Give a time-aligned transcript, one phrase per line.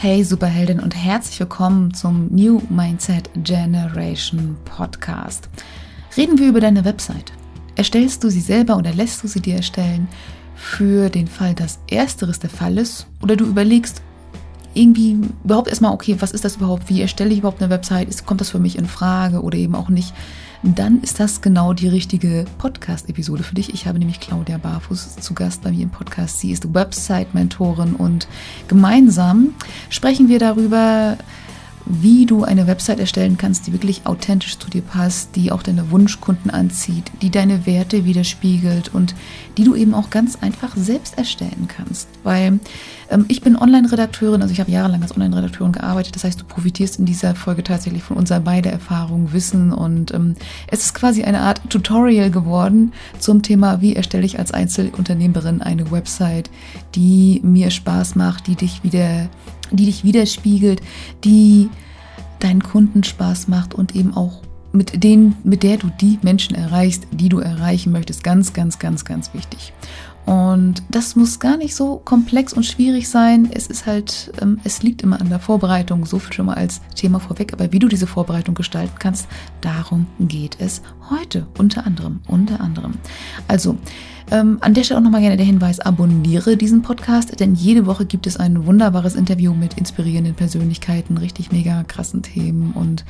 [0.00, 5.48] Hey Superheldin und herzlich willkommen zum New Mindset Generation Podcast.
[6.16, 7.32] Reden wir über deine Website.
[7.74, 10.06] Erstellst du sie selber oder lässt du sie dir erstellen?
[10.54, 14.00] Für den Fall, dass ersteres der Fall ist oder du überlegst,
[14.72, 16.88] irgendwie überhaupt erstmal, okay, was ist das überhaupt?
[16.88, 18.24] Wie erstelle ich überhaupt eine Website?
[18.24, 20.14] kommt das für mich in Frage oder eben auch nicht?
[20.62, 23.72] Dann ist das genau die richtige Podcast-Episode für dich.
[23.72, 26.40] Ich habe nämlich Claudia Barfuß zu Gast bei mir im Podcast.
[26.40, 28.26] Sie ist Website-Mentorin und
[28.66, 29.54] gemeinsam
[29.88, 31.16] sprechen wir darüber,
[31.86, 35.90] wie du eine Website erstellen kannst, die wirklich authentisch zu dir passt, die auch deine
[35.90, 39.14] Wunschkunden anzieht, die deine Werte widerspiegelt und
[39.58, 42.08] die du eben auch ganz einfach selbst erstellen kannst.
[42.22, 42.60] Weil
[43.10, 46.14] ähm, ich bin Online-Redakteurin, also ich habe jahrelang als Online-Redakteurin gearbeitet.
[46.14, 50.36] Das heißt, du profitierst in dieser Folge tatsächlich von unserer beide Erfahrung, Wissen und ähm,
[50.68, 55.90] es ist quasi eine Art Tutorial geworden zum Thema, wie erstelle ich als Einzelunternehmerin eine
[55.90, 56.50] Website,
[56.94, 59.28] die mir Spaß macht, die dich wieder
[59.70, 60.80] die dich widerspiegelt,
[61.24, 61.68] die
[62.38, 64.40] deinen Kunden Spaß macht und eben auch
[64.72, 68.22] mit denen, mit der du die Menschen erreichst, die du erreichen möchtest.
[68.22, 69.72] Ganz, ganz, ganz, ganz wichtig.
[70.28, 73.48] Und das muss gar nicht so komplex und schwierig sein.
[73.50, 76.82] Es ist halt, ähm, es liegt immer an der Vorbereitung, so viel schon mal als
[76.94, 77.54] Thema vorweg.
[77.54, 79.26] Aber wie du diese Vorbereitung gestalten kannst,
[79.62, 81.46] darum geht es heute.
[81.56, 82.94] Unter anderem, unter anderem.
[83.46, 83.78] Also,
[84.30, 88.04] ähm, an der Stelle auch nochmal gerne der Hinweis, abonniere diesen Podcast, denn jede Woche
[88.04, 93.06] gibt es ein wunderbares Interview mit inspirierenden Persönlichkeiten, richtig mega krassen Themen und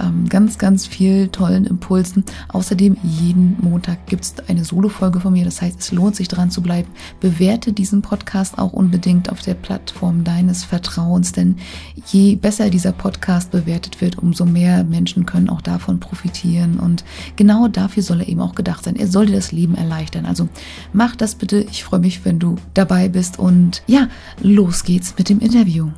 [0.00, 2.24] ähm, ganz, ganz viel tollen Impulsen.
[2.48, 5.44] Außerdem jeden Montag gibt es eine Solo-Folge von mir.
[5.44, 6.88] Das heißt, es lohnt sich dran zu bleiben.
[7.20, 11.56] Bewerte diesen Podcast auch unbedingt auf der Plattform deines Vertrauens, denn
[12.06, 16.78] je besser dieser Podcast bewertet wird, umso mehr Menschen können auch davon profitieren.
[16.78, 17.04] Und
[17.36, 18.96] genau dafür soll er eben auch gedacht sein.
[18.96, 20.26] Er soll dir das Leben erleichtern.
[20.26, 20.48] Also
[20.92, 21.66] mach das bitte.
[21.70, 23.38] Ich freue mich, wenn du dabei bist.
[23.38, 24.08] Und ja,
[24.40, 25.90] los geht's mit dem Interview.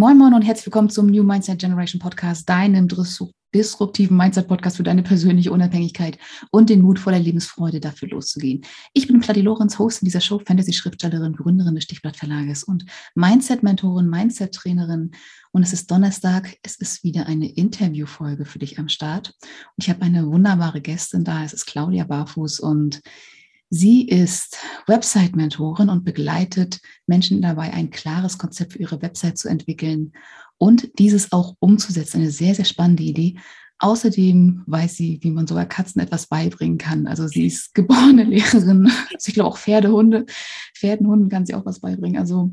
[0.00, 2.88] Moin Moin und herzlich willkommen zum New Mindset Generation Podcast, deinem
[3.54, 6.16] disruptiven Mindset-Podcast für deine persönliche Unabhängigkeit
[6.50, 8.62] und den Mut voller Lebensfreude dafür loszugehen.
[8.94, 15.10] Ich bin Platti Lorenz, Host in dieser Show, Fantasy-Schriftstellerin, Gründerin des Stichblatt-Verlages und Mindset-Mentorin, Mindset-Trainerin.
[15.52, 19.34] Und es ist Donnerstag, es ist wieder eine Interviewfolge für dich am Start.
[19.76, 23.02] Und ich habe eine wunderbare Gästin da, es ist Claudia Barfuß und
[23.72, 24.58] Sie ist
[24.88, 30.12] Website-Mentorin und begleitet Menschen dabei, ein klares Konzept für ihre Website zu entwickeln
[30.58, 32.18] und dieses auch umzusetzen.
[32.18, 33.38] Eine sehr, sehr spannende Idee.
[33.78, 37.06] Außerdem weiß sie, wie man sogar Katzen etwas beibringen kann.
[37.06, 38.90] Also sie ist geborene Lehrerin.
[39.14, 40.26] Also ich glaube auch Pferde, Hunde.
[40.76, 42.18] Pferden, Hunden kann sie auch was beibringen.
[42.18, 42.52] Also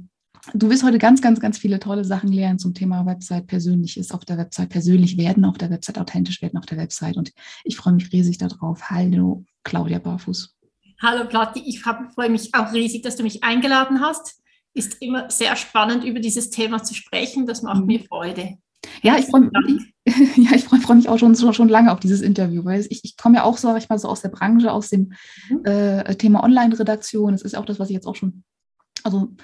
[0.54, 4.24] du wirst heute ganz, ganz, ganz viele tolle Sachen lernen zum Thema Website, persönliches auf
[4.24, 7.18] der Website, persönlich werden auf der Website, authentisch werden auf der Website.
[7.18, 8.84] Und ich freue mich riesig darauf.
[8.92, 10.57] Hallo, Claudia Barfuß.
[11.00, 14.42] Hallo Platti, ich freue mich auch riesig, dass du mich eingeladen hast.
[14.74, 17.46] Ist immer sehr spannend, über dieses Thema zu sprechen.
[17.46, 17.86] Das macht mhm.
[17.86, 18.58] mir Freude.
[19.04, 19.94] Ja, ich freue mich,
[20.38, 23.04] ja, ich freu, freu mich auch schon, schon, schon lange auf dieses Interview, weil ich,
[23.04, 25.14] ich komme ja auch, sage ich mal, so aus der Branche, aus dem
[25.50, 25.66] mhm.
[25.66, 27.34] äh, Thema Online-Redaktion.
[27.34, 28.44] Das ist auch das, was ich jetzt auch schon,
[29.04, 29.36] also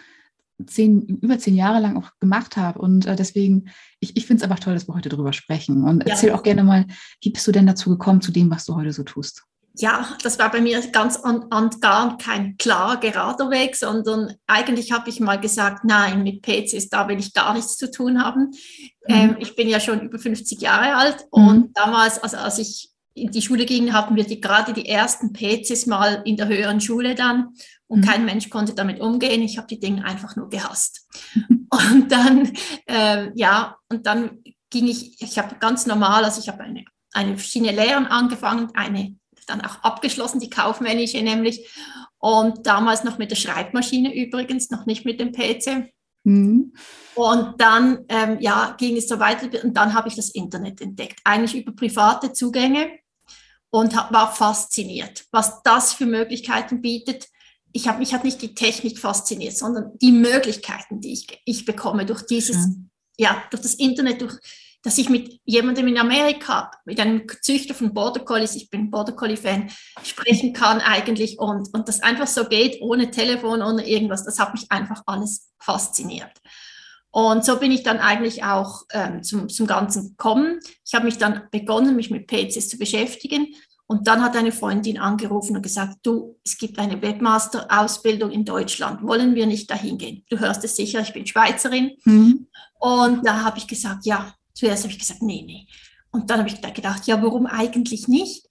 [0.66, 2.80] zehn, über zehn Jahre lang auch gemacht habe.
[2.80, 5.84] Und äh, deswegen, ich, ich finde es einfach toll, dass wir heute darüber sprechen.
[5.84, 6.36] Und erzähl ja.
[6.36, 6.88] auch gerne mal,
[7.22, 9.44] wie bist du denn dazu gekommen, zu dem, was du heute so tust?
[9.76, 14.92] Ja, das war bei mir ganz und, und gar kein klar gerader Weg, sondern eigentlich
[14.92, 18.52] habe ich mal gesagt, nein, mit PCs, da will ich gar nichts zu tun haben.
[19.08, 19.16] Mhm.
[19.16, 21.48] Ähm, ich bin ja schon über 50 Jahre alt mhm.
[21.48, 25.34] und damals, also als ich in die Schule ging, hatten wir die, gerade die ersten
[25.34, 27.50] PCs mal in der höheren Schule dann
[27.88, 28.06] und mhm.
[28.06, 29.42] kein Mensch konnte damit umgehen.
[29.42, 31.08] Ich habe die Dinge einfach nur gehasst.
[31.70, 32.52] und dann,
[32.88, 37.38] äh, ja, und dann ging ich, ich habe ganz normal, also ich habe eine, eine
[37.38, 41.70] verschiedene Lehren angefangen, eine dann auch abgeschlossen, die kaufmännische nämlich.
[42.18, 45.92] Und damals noch mit der Schreibmaschine übrigens, noch nicht mit dem PC.
[46.24, 46.74] Mhm.
[47.16, 51.20] Und dann ähm, ja, ging es so weiter und dann habe ich das Internet entdeckt,
[51.24, 53.00] eigentlich über private Zugänge
[53.70, 57.28] und hab, war fasziniert, was das für Möglichkeiten bietet.
[57.72, 62.06] Ich habe mich hat nicht die Technik fasziniert, sondern die Möglichkeiten, die ich, ich bekomme
[62.06, 62.90] durch dieses, mhm.
[63.18, 64.40] ja, durch das Internet, durch
[64.84, 69.14] dass ich mit jemandem in Amerika, mit einem Züchter von Border Collies, ich bin Border
[69.14, 69.70] Collie Fan,
[70.04, 74.26] sprechen kann eigentlich und, und das einfach so geht, ohne Telefon, ohne irgendwas.
[74.26, 76.32] Das hat mich einfach alles fasziniert.
[77.12, 80.60] Und so bin ich dann eigentlich auch ähm, zum, zum Ganzen gekommen.
[80.86, 83.54] Ich habe mich dann begonnen, mich mit PCs zu beschäftigen
[83.86, 89.04] Und dann hat eine Freundin angerufen und gesagt, du, es gibt eine Webmaster-Ausbildung in Deutschland,
[89.04, 90.26] wollen wir nicht dahin gehen?
[90.30, 91.92] Du hörst es sicher, ich bin Schweizerin.
[92.04, 92.48] Mhm.
[92.80, 95.68] Und da habe ich gesagt, ja, zuerst habe ich gesagt, nee, nee.
[96.12, 98.48] Und dann habe ich gedacht, ja, warum eigentlich nicht?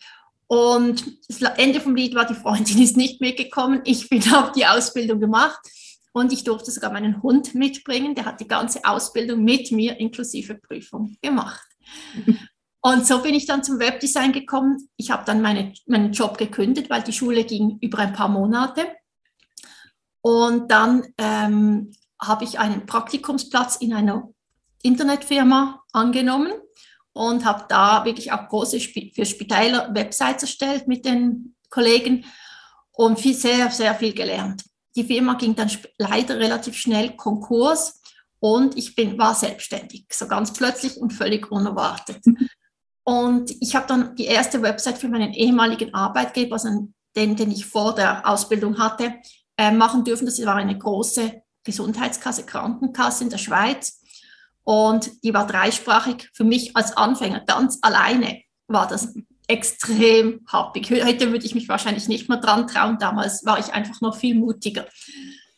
[0.46, 3.81] Und das Ende vom Lied war, die Freundin ist nicht mitgekommen.
[3.84, 5.60] Ich bin auf die Ausbildung gemacht
[6.12, 8.14] und ich durfte sogar meinen Hund mitbringen.
[8.14, 11.66] Der hat die ganze Ausbildung mit mir inklusive Prüfung gemacht.
[12.84, 14.88] Und so bin ich dann zum Webdesign gekommen.
[14.96, 18.88] Ich habe dann meine, meinen Job gekündigt, weil die Schule ging über ein paar Monate.
[20.20, 24.28] Und dann ähm, habe ich einen Praktikumsplatz in einer
[24.82, 26.52] Internetfirma angenommen
[27.12, 32.25] und habe da wirklich auch große für Spitäler Websites erstellt mit den Kollegen
[32.93, 34.64] und viel, sehr, sehr viel gelernt.
[34.94, 38.00] Die Firma ging dann leider relativ schnell Konkurs
[38.40, 42.23] und ich bin, war selbstständig, so ganz plötzlich und völlig unerwartet.
[43.05, 47.67] Und ich habe dann die erste Website für meinen ehemaligen Arbeitgeber, also den, den ich
[47.67, 49.14] vor der Ausbildung hatte,
[49.56, 50.26] äh, machen dürfen.
[50.26, 54.01] Das war eine große Gesundheitskasse, Krankenkasse in der Schweiz.
[54.64, 56.31] Und die war dreisprachig.
[56.35, 59.14] Für mich als Anfänger ganz alleine war das
[59.49, 60.91] extrem happig.
[60.91, 62.99] Heute würde ich mich wahrscheinlich nicht mehr dran trauen.
[62.99, 64.87] Damals war ich einfach noch viel mutiger.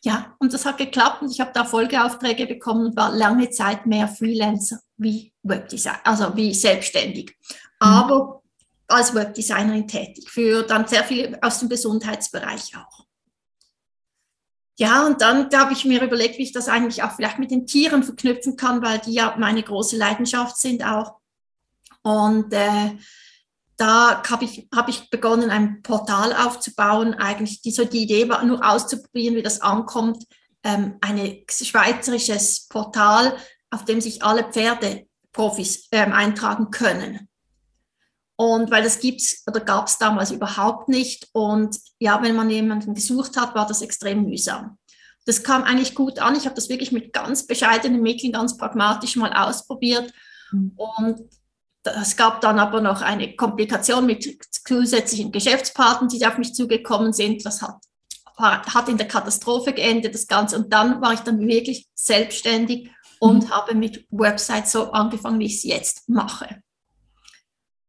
[0.03, 3.87] Ja, und das hat geklappt und ich habe da Folgeaufträge bekommen und war lange Zeit
[3.87, 7.35] mehr Freelancer wie Webdesigner, also wie selbstständig.
[7.81, 7.89] Mhm.
[7.89, 8.43] Aber
[8.87, 13.04] als Webdesignerin tätig, für dann sehr viel aus dem Gesundheitsbereich auch.
[14.76, 17.67] Ja, und dann habe ich mir überlegt, wie ich das eigentlich auch vielleicht mit den
[17.67, 21.21] Tieren verknüpfen kann, weil die ja meine große Leidenschaft sind auch.
[22.03, 22.97] Und äh,
[23.76, 27.15] da habe ich, hab ich begonnen, ein Portal aufzubauen.
[27.15, 30.25] Eigentlich die, so die Idee war nur auszuprobieren, wie das ankommt.
[30.65, 33.37] Ähm, ein schweizerisches Portal,
[33.70, 37.29] auf dem sich alle Pferdeprofis ähm, eintragen können.
[38.36, 41.28] Und weil das gibt's oder gab es damals überhaupt nicht.
[41.32, 44.78] Und ja, wenn man jemanden gesucht hat, war das extrem mühsam.
[45.25, 46.36] Das kam eigentlich gut an.
[46.36, 50.12] Ich habe das wirklich mit ganz bescheidenen Mitteln, ganz pragmatisch mal ausprobiert.
[50.50, 50.72] Mhm.
[50.76, 51.20] Und
[51.84, 54.26] es gab dann aber noch eine Komplikation mit
[54.66, 57.46] zusätzlichen Geschäftspartnern, die auf mich zugekommen sind.
[57.46, 57.76] Das hat,
[58.36, 60.56] hat in der Katastrophe geendet, das Ganze.
[60.56, 62.90] Und dann war ich dann wirklich selbstständig
[63.20, 63.50] und mhm.
[63.50, 66.63] habe mit Websites so angefangen, wie ich es jetzt mache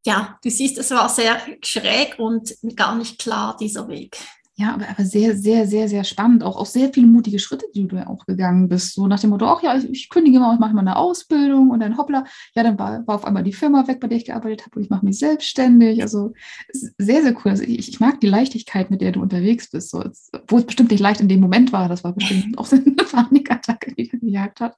[0.06, 4.16] ja, du siehst, es war sehr schräg und gar nicht klar, dieser Weg.
[4.58, 6.42] Ja, aber, aber sehr, sehr, sehr, sehr spannend.
[6.42, 8.94] Auch, auch sehr viele mutige Schritte, die du ja auch gegangen bist.
[8.94, 11.68] So nach dem Motto, ach ja, ich, ich kündige mal, ich mache mal eine Ausbildung
[11.68, 12.24] und dann hoppla,
[12.54, 14.84] ja, dann war, war auf einmal die Firma weg, bei der ich gearbeitet habe und
[14.84, 16.00] ich mache mich selbstständig.
[16.00, 16.32] Also
[16.72, 17.50] sehr, sehr cool.
[17.50, 19.90] Also ich, ich mag die Leichtigkeit, mit der du unterwegs bist.
[19.90, 20.02] So,
[20.48, 22.94] wo es bestimmt nicht leicht in dem Moment war, das war bestimmt auch so eine
[22.94, 24.74] Panikattacke, die er gejagt hat.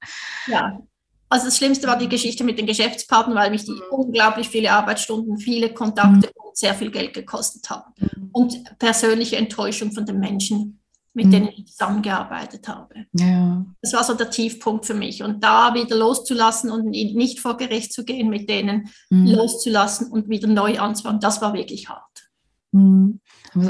[0.48, 0.80] Ja,
[1.28, 3.82] also das Schlimmste war die Geschichte mit den Geschäftspartnern, weil mich die mhm.
[3.90, 6.48] unglaublich viele Arbeitsstunden, viele Kontakte mhm.
[6.48, 7.92] und sehr viel Geld gekostet haben.
[7.98, 8.30] Mhm.
[8.32, 10.80] Und persönliche Enttäuschung von den Menschen,
[11.12, 11.30] mit mhm.
[11.30, 12.94] denen ich zusammengearbeitet habe.
[13.12, 13.64] Ja.
[13.82, 15.22] Das war so der Tiefpunkt für mich.
[15.22, 19.26] Und da wieder loszulassen und nicht vor Gericht zu gehen mit denen, mhm.
[19.26, 22.30] loszulassen und wieder neu anzufangen, das war wirklich hart.
[22.72, 23.20] Mhm.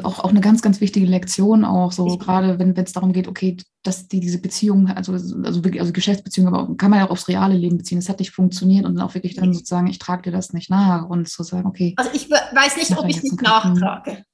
[0.03, 3.57] Auch, auch eine ganz, ganz wichtige Lektion, auch so gerade wenn es darum geht, okay,
[3.89, 7.57] dass die diese Beziehung, also, also, also Geschäftsbeziehungen, aber kann man ja auch aufs reale
[7.57, 7.99] Leben beziehen.
[7.99, 10.69] Das hat nicht funktioniert und dann auch wirklich dann sozusagen, ich trage dir das nicht
[10.69, 11.95] nach und zu sagen, okay.
[11.97, 14.25] Also ich weiß nicht, ob ich es nicht nachtrage.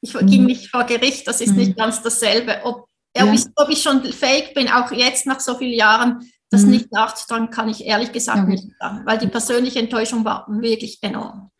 [0.00, 0.26] Ich mhm.
[0.26, 1.58] ging nicht vor Gericht, das ist mhm.
[1.58, 2.62] nicht ganz dasselbe.
[2.64, 2.86] Ob,
[3.16, 3.24] ja.
[3.24, 6.70] ob, ich, ob, ich, schon fake bin, auch jetzt nach so vielen Jahren, das mhm.
[6.70, 8.50] nicht nachzutragen, kann ich ehrlich gesagt okay.
[8.50, 11.50] nicht sagen, weil die persönliche Enttäuschung war wirklich enorm.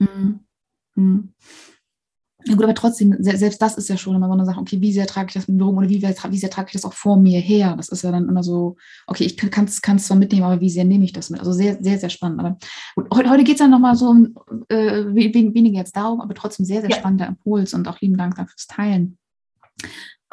[2.45, 2.51] Mhm.
[2.51, 2.51] Mhm.
[2.51, 5.07] Ja gut, aber trotzdem, selbst das ist ja schon, wenn man sagt, okay, wie sehr
[5.07, 7.17] trage ich das mit mir rum oder wie, wie sehr trage ich das auch vor
[7.17, 7.75] mir her?
[7.77, 10.85] Das ist ja dann immer so, okay, ich kann es zwar mitnehmen, aber wie sehr
[10.85, 11.41] nehme ich das mit?
[11.41, 12.41] Also sehr, sehr, sehr spannend.
[12.41, 12.59] Aber
[12.97, 14.35] gut, heute, heute geht es ja nochmal so um,
[14.69, 16.97] äh, weniger jetzt darum, aber trotzdem sehr, sehr ja.
[16.97, 19.19] spannender Impuls und auch lieben Dank fürs Teilen.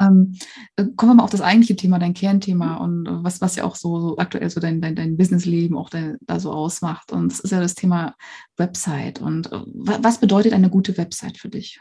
[0.00, 0.36] Ähm,
[0.76, 3.74] äh, kommen wir mal auf das eigentliche Thema, dein Kernthema und was, was ja auch
[3.74, 7.10] so, so aktuell so dein, dein, dein Businessleben auch da, da so ausmacht.
[7.10, 8.14] Und es ist ja das Thema
[8.56, 9.20] Website.
[9.20, 11.80] Und äh, was bedeutet eine gute Website für dich?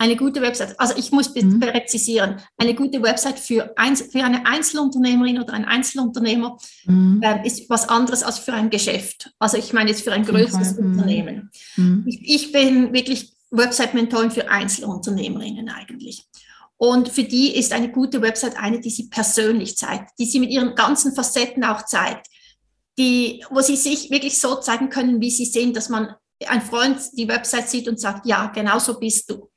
[0.00, 1.60] Eine gute Website, also ich muss mhm.
[1.60, 7.20] präzisieren, eine gute Website für, ein, für eine Einzelunternehmerin oder ein Einzelunternehmer mhm.
[7.22, 9.30] äh, ist was anderes als für ein Geschäft.
[9.38, 10.86] Also ich meine jetzt für ein größeres mhm.
[10.86, 11.50] Unternehmen.
[11.76, 12.04] Mhm.
[12.06, 16.24] Ich, ich, bin wirklich Website-Mentorin für Einzelunternehmerinnen eigentlich.
[16.78, 20.48] Und für die ist eine gute Website eine, die sie persönlich zeigt, die sie mit
[20.48, 22.26] ihren ganzen Facetten auch zeigt,
[22.96, 26.14] die, wo sie sich wirklich so zeigen können, wie sie sind, dass man
[26.48, 29.49] ein Freund die Website sieht und sagt, ja, genau so bist du.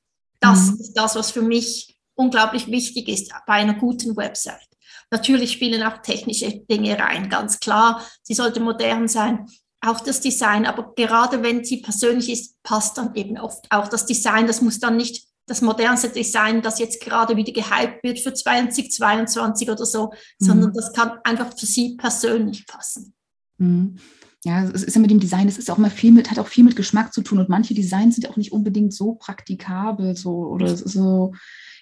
[0.43, 0.79] Das mhm.
[0.81, 4.67] ist das, was für mich unglaublich wichtig ist bei einer guten Website.
[5.09, 8.05] Natürlich spielen auch technische Dinge rein, ganz klar.
[8.23, 9.47] Sie sollte modern sein,
[9.81, 14.05] auch das Design, aber gerade wenn sie persönlich ist, passt dann eben oft auch das
[14.05, 14.47] Design.
[14.47, 19.69] Das muss dann nicht das modernste Design, das jetzt gerade wieder gehypt wird für 2022
[19.69, 20.07] oder so,
[20.39, 20.45] mhm.
[20.45, 23.13] sondern das kann einfach für sie persönlich passen.
[23.57, 23.97] Mhm.
[24.45, 26.47] Ja, es ist ja mit dem Design, es ist auch mal viel mit, hat auch
[26.47, 30.47] viel mit Geschmack zu tun und manche Designs sind auch nicht unbedingt so praktikabel, so
[30.47, 31.33] oder so.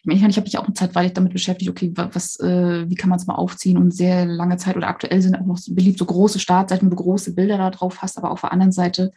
[0.01, 2.95] Ich meine, ich habe mich auch eine Zeit weil damit beschäftigt, okay, was, äh, wie
[2.95, 5.73] kann man es mal aufziehen und sehr lange Zeit oder aktuell sind auch noch so
[5.73, 8.71] beliebt so große Startseiten, wo du große Bilder da drauf hast, aber auf der anderen
[8.71, 9.11] Seite,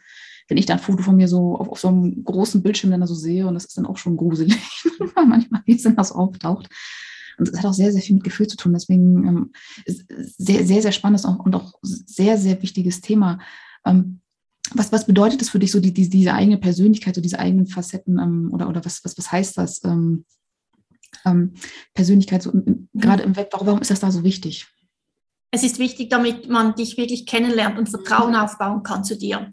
[0.47, 3.05] wenn ich dann ein Foto von mir so auf, auf so einem großen Bildschirm dann
[3.05, 4.57] so sehe und das ist dann auch schon gruselig,
[5.15, 6.67] manchmal, wie es dann das auftaucht.
[7.37, 8.73] Und es hat auch sehr, sehr viel mit Gefühl zu tun.
[8.73, 9.51] Deswegen ähm,
[9.85, 13.39] sehr, sehr, sehr spannendes und auch sehr, sehr wichtiges Thema.
[13.85, 14.21] Ähm,
[14.73, 17.67] was, was bedeutet das für dich, so die, die, diese eigene Persönlichkeit, so diese eigenen
[17.67, 19.83] Facetten ähm, oder, oder was, was, was heißt das?
[19.83, 20.25] Ähm,
[21.25, 21.53] ähm,
[21.93, 22.51] Persönlichkeit, so,
[22.93, 24.67] gerade im Web, warum ist das da so wichtig?
[25.51, 29.49] Es ist wichtig, damit man dich wirklich kennenlernt und Vertrauen aufbauen kann zu dir.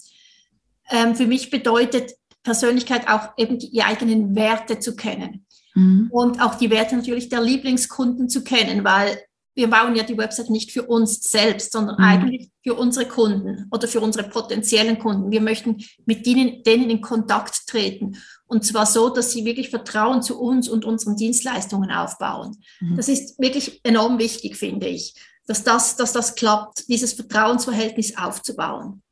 [0.91, 2.13] Ähm, für mich bedeutet
[2.43, 5.47] Persönlichkeit auch eben die eigenen Werte zu kennen.
[5.75, 6.09] Mhm.
[6.11, 9.19] Und auch die Werte natürlich der Lieblingskunden zu kennen, weil
[9.55, 12.05] wir bauen ja die Website nicht für uns selbst, sondern mhm.
[12.05, 15.31] eigentlich für unsere Kunden oder für unsere potenziellen Kunden.
[15.31, 18.17] Wir möchten mit denen, denen in Kontakt treten.
[18.47, 22.57] Und zwar so, dass sie wirklich Vertrauen zu uns und unseren Dienstleistungen aufbauen.
[22.81, 22.97] Mhm.
[22.97, 25.15] Das ist wirklich enorm wichtig, finde ich,
[25.47, 29.03] dass das, dass das klappt, dieses Vertrauensverhältnis aufzubauen.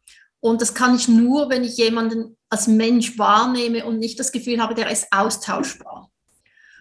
[0.40, 4.60] Und das kann ich nur, wenn ich jemanden als Mensch wahrnehme und nicht das Gefühl
[4.60, 5.99] habe, der ist austauschbar.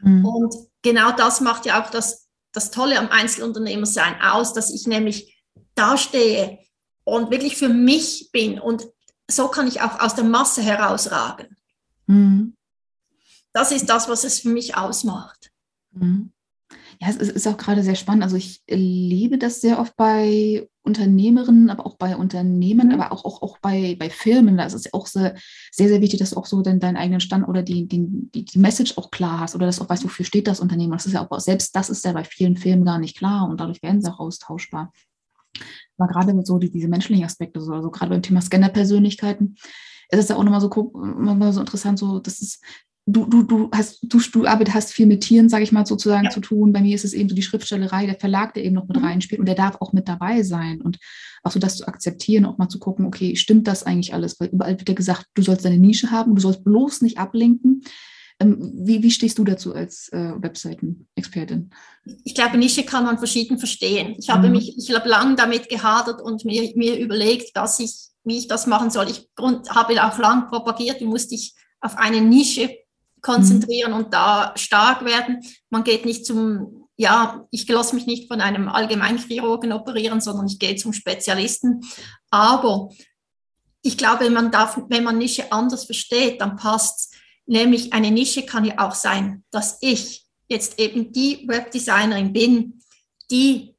[0.02, 0.26] Mhm.
[0.26, 5.44] Und genau das macht ja auch das, das Tolle am Einzelunternehmersein aus, dass ich nämlich
[5.76, 6.60] dastehe
[7.04, 8.60] und wirklich für mich bin.
[8.60, 8.88] Und
[9.30, 11.56] so kann ich auch aus der Masse herausragen.
[12.08, 12.56] Mhm.
[13.54, 15.52] Das ist das, was es für mich ausmacht.
[15.92, 16.32] Mhm.
[17.02, 18.24] Ja, es ist auch gerade sehr spannend.
[18.24, 23.00] Also ich erlebe das sehr oft bei Unternehmerinnen, aber auch bei Unternehmen, mhm.
[23.00, 24.58] aber auch, auch, auch bei, bei Firmen.
[24.58, 25.36] Da ist es auch sehr,
[25.72, 28.44] sehr, sehr wichtig, dass du auch so den, deinen eigenen Stand oder die, die, die,
[28.44, 30.92] die Message auch klar hast oder dass du auch weißt, wofür steht das Unternehmen.
[30.92, 33.62] Das ist ja auch, selbst das ist ja bei vielen Firmen gar nicht klar und
[33.62, 34.92] dadurch werden sie auch austauschbar.
[35.98, 39.56] Aber gerade mit so die, diese menschlichen Aspekte, so, also gerade beim Thema Scanner-Persönlichkeiten,
[40.12, 42.60] ist es ja auch nochmal so, immer so interessant, so, dass es
[43.12, 46.26] du, du, du hast, du, du arbeitest, hast viel mit Tieren, sage ich mal, sozusagen
[46.26, 46.30] ja.
[46.30, 46.72] zu tun.
[46.72, 49.06] Bei mir ist es eben so die Schriftstellerei, der Verlag, der eben noch mit mhm.
[49.06, 50.82] reinspielt und der darf auch mit dabei sein.
[50.82, 51.00] Und
[51.44, 54.40] auch so das zu akzeptieren, auch mal zu gucken, okay, stimmt das eigentlich alles?
[54.40, 57.82] Weil überall wird ja gesagt, du sollst deine Nische haben, du sollst bloß nicht ablenken.
[58.40, 61.72] Ähm, wie, wie stehst du dazu als äh, Webseiten-Expertin?
[62.24, 64.16] Ich glaube, Nische kann man verschieden verstehen.
[64.18, 64.56] Ich habe mhm.
[64.56, 68.68] mich, ich habe lange damit gehadert und mir, mir überlegt, dass ich, wie ich das
[68.68, 69.10] machen soll.
[69.10, 72.70] Ich grund, habe auch lang propagiert, du musst dich auf eine Nische
[73.22, 75.42] konzentrieren und da stark werden.
[75.70, 80.60] Man geht nicht zum, ja, ich lasse mich nicht von einem Allgemeinchirurgen operieren, sondern ich
[80.60, 81.82] gehe zum Spezialisten.
[82.30, 82.90] Aber
[83.82, 87.14] ich glaube, man darf, wenn man Nische anders versteht, dann passt
[87.50, 92.80] Nämlich eine Nische kann ja auch sein, dass ich jetzt eben die Webdesignerin bin,
[93.32, 93.74] die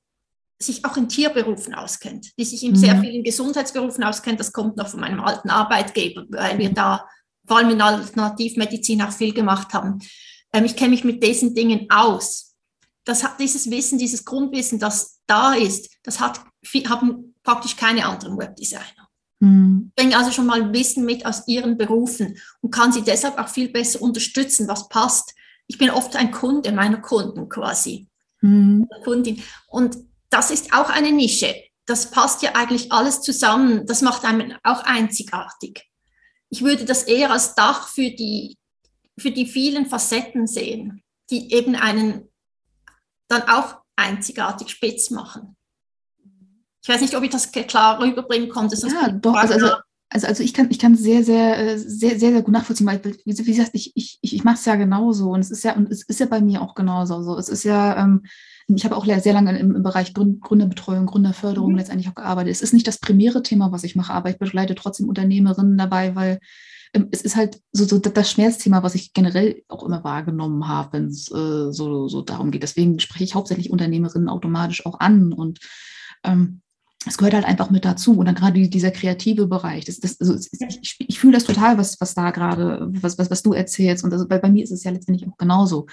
[0.58, 2.76] sich auch in Tierberufen auskennt, die sich in mhm.
[2.76, 4.40] sehr vielen Gesundheitsberufen auskennt.
[4.40, 7.06] Das kommt noch von meinem alten Arbeitgeber, weil wir da
[7.46, 9.98] vor allem in Alternativmedizin auch viel gemacht haben.
[10.52, 12.54] Ähm, ich kenne mich mit diesen Dingen aus.
[13.04, 16.40] Das hat dieses Wissen, dieses Grundwissen, das da ist, das hat,
[16.88, 19.08] haben praktisch keine anderen Webdesigner.
[19.40, 19.92] Mhm.
[19.96, 23.70] Bringen also schon mal Wissen mit aus ihren Berufen und kann sie deshalb auch viel
[23.70, 25.34] besser unterstützen, was passt.
[25.66, 28.08] Ich bin oft ein Kunde meiner Kunden quasi.
[28.42, 28.88] Mhm.
[29.04, 29.42] Kundin.
[29.68, 29.96] Und
[30.28, 31.54] das ist auch eine Nische.
[31.86, 33.86] Das passt ja eigentlich alles zusammen.
[33.86, 35.89] Das macht einen auch einzigartig
[36.50, 38.58] ich würde das eher als Dach für die,
[39.18, 42.28] für die vielen Facetten sehen, die eben einen
[43.28, 45.56] dann auch einzigartig spitz machen.
[46.82, 48.76] Ich weiß nicht, ob ich das klar rüberbringen konnte.
[48.88, 49.34] Ja, doch.
[49.34, 49.76] Also,
[50.12, 53.38] also, also, ich kann ich kann sehr, sehr, sehr, sehr, sehr gut nachvollziehen, weil, wie,
[53.38, 55.30] wie gesagt, ich, ich, ich mache es ja genauso.
[55.30, 57.22] Und es ist ja, und es ist ja bei mir auch genauso.
[57.22, 57.38] So.
[57.38, 58.22] Es ist ja, ähm,
[58.66, 61.78] ich habe auch sehr lange im, im Bereich Gründerbetreuung, Gründerförderung mhm.
[61.78, 62.52] letztendlich auch gearbeitet.
[62.52, 66.14] Es ist nicht das primäre Thema, was ich mache, aber ich begleite trotzdem Unternehmerinnen dabei,
[66.16, 66.40] weil
[66.92, 70.94] ähm, es ist halt so, so das Schmerzthema, was ich generell auch immer wahrgenommen habe,
[70.94, 72.64] wenn es äh, so, so darum geht.
[72.64, 75.60] Deswegen spreche ich hauptsächlich Unternehmerinnen automatisch auch an und
[76.24, 76.62] ähm,
[77.06, 78.18] es gehört halt einfach mit dazu.
[78.18, 79.86] Und dann gerade dieser kreative Bereich.
[79.86, 83.42] Das, das, also ich, ich fühle das total, was, was da gerade, was, was, was
[83.42, 84.04] du erzählst.
[84.04, 85.86] Und also bei, bei mir ist es ja letztendlich auch genauso.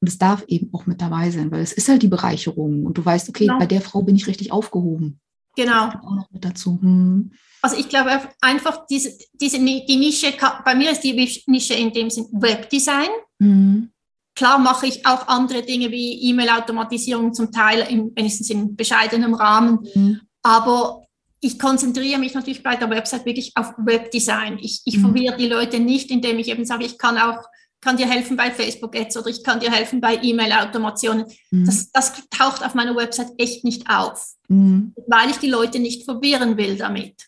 [0.00, 2.86] Und es darf eben auch mit dabei sein, weil es ist halt die Bereicherung.
[2.86, 3.58] Und du weißt, okay, genau.
[3.58, 5.20] bei der Frau bin ich richtig aufgehoben.
[5.56, 5.88] Genau.
[5.88, 6.78] Auch noch mit dazu.
[6.80, 7.32] Hm.
[7.62, 10.34] Also ich glaube einfach, diese, diese, die Nische,
[10.64, 11.14] bei mir ist die
[11.46, 13.08] Nische in dem Sinn Webdesign.
[13.38, 13.90] Mhm.
[14.36, 19.78] Klar mache ich auch andere Dinge wie E-Mail-Automatisierung zum Teil, in, wenigstens in bescheidenem Rahmen.
[19.94, 20.20] Mhm.
[20.44, 21.02] Aber
[21.40, 24.58] ich konzentriere mich natürlich bei der Website wirklich auf Webdesign.
[24.60, 25.00] Ich, ich mhm.
[25.00, 27.42] verwirre die Leute nicht, indem ich eben sage, ich kann auch
[27.84, 31.26] kann dir helfen bei Facebook Ads oder ich kann dir helfen bei E-Mail-Automationen.
[31.50, 31.66] Mhm.
[31.66, 34.94] Das, das, taucht auf meiner Website echt nicht auf, mhm.
[35.06, 37.26] weil ich die Leute nicht verwirren will damit.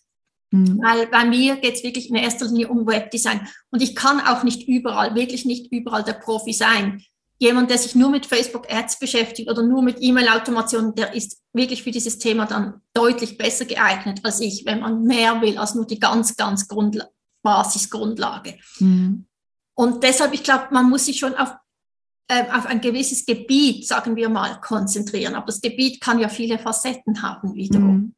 [0.50, 0.80] Mhm.
[0.82, 3.46] Weil bei mir geht es wirklich in erster Linie um Webdesign.
[3.70, 7.02] Und ich kann auch nicht überall, wirklich nicht überall der Profi sein.
[7.38, 11.82] Jemand, der sich nur mit Facebook Ads beschäftigt oder nur mit E-Mail-Automation, der ist wirklich
[11.82, 15.86] für dieses Thema dann deutlich besser geeignet als ich, wenn man mehr will als nur
[15.86, 17.08] die ganz, ganz Grundla
[17.42, 18.54] Basisgrundlage.
[18.80, 19.26] Mhm.
[19.74, 21.54] Und deshalb, ich glaube, man muss sich schon auf,
[22.28, 25.34] äh, auf ein gewisses Gebiet, sagen wir mal, konzentrieren.
[25.34, 27.96] Aber das Gebiet kann ja viele Facetten haben wiederum.
[27.96, 28.14] Mhm.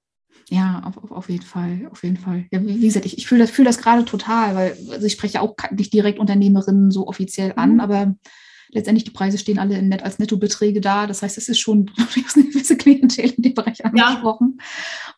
[0.51, 2.47] Ja, auf, auf, auf jeden Fall, auf jeden Fall.
[2.51, 5.13] Ja, wie, wie gesagt, ich, ich fühle das, fühl das gerade total, weil also ich
[5.13, 7.81] spreche auch nicht direkt Unternehmerinnen so offiziell an, mhm.
[7.81, 8.15] aber
[8.71, 11.07] letztendlich die Preise stehen alle net, als Nettobeträge da.
[11.07, 11.91] Das heißt, es ist schon
[12.35, 14.59] eine gewisse Klientel in dem Bereich angesprochen.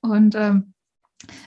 [0.02, 0.10] Ja.
[0.10, 0.79] Und ähm, äh,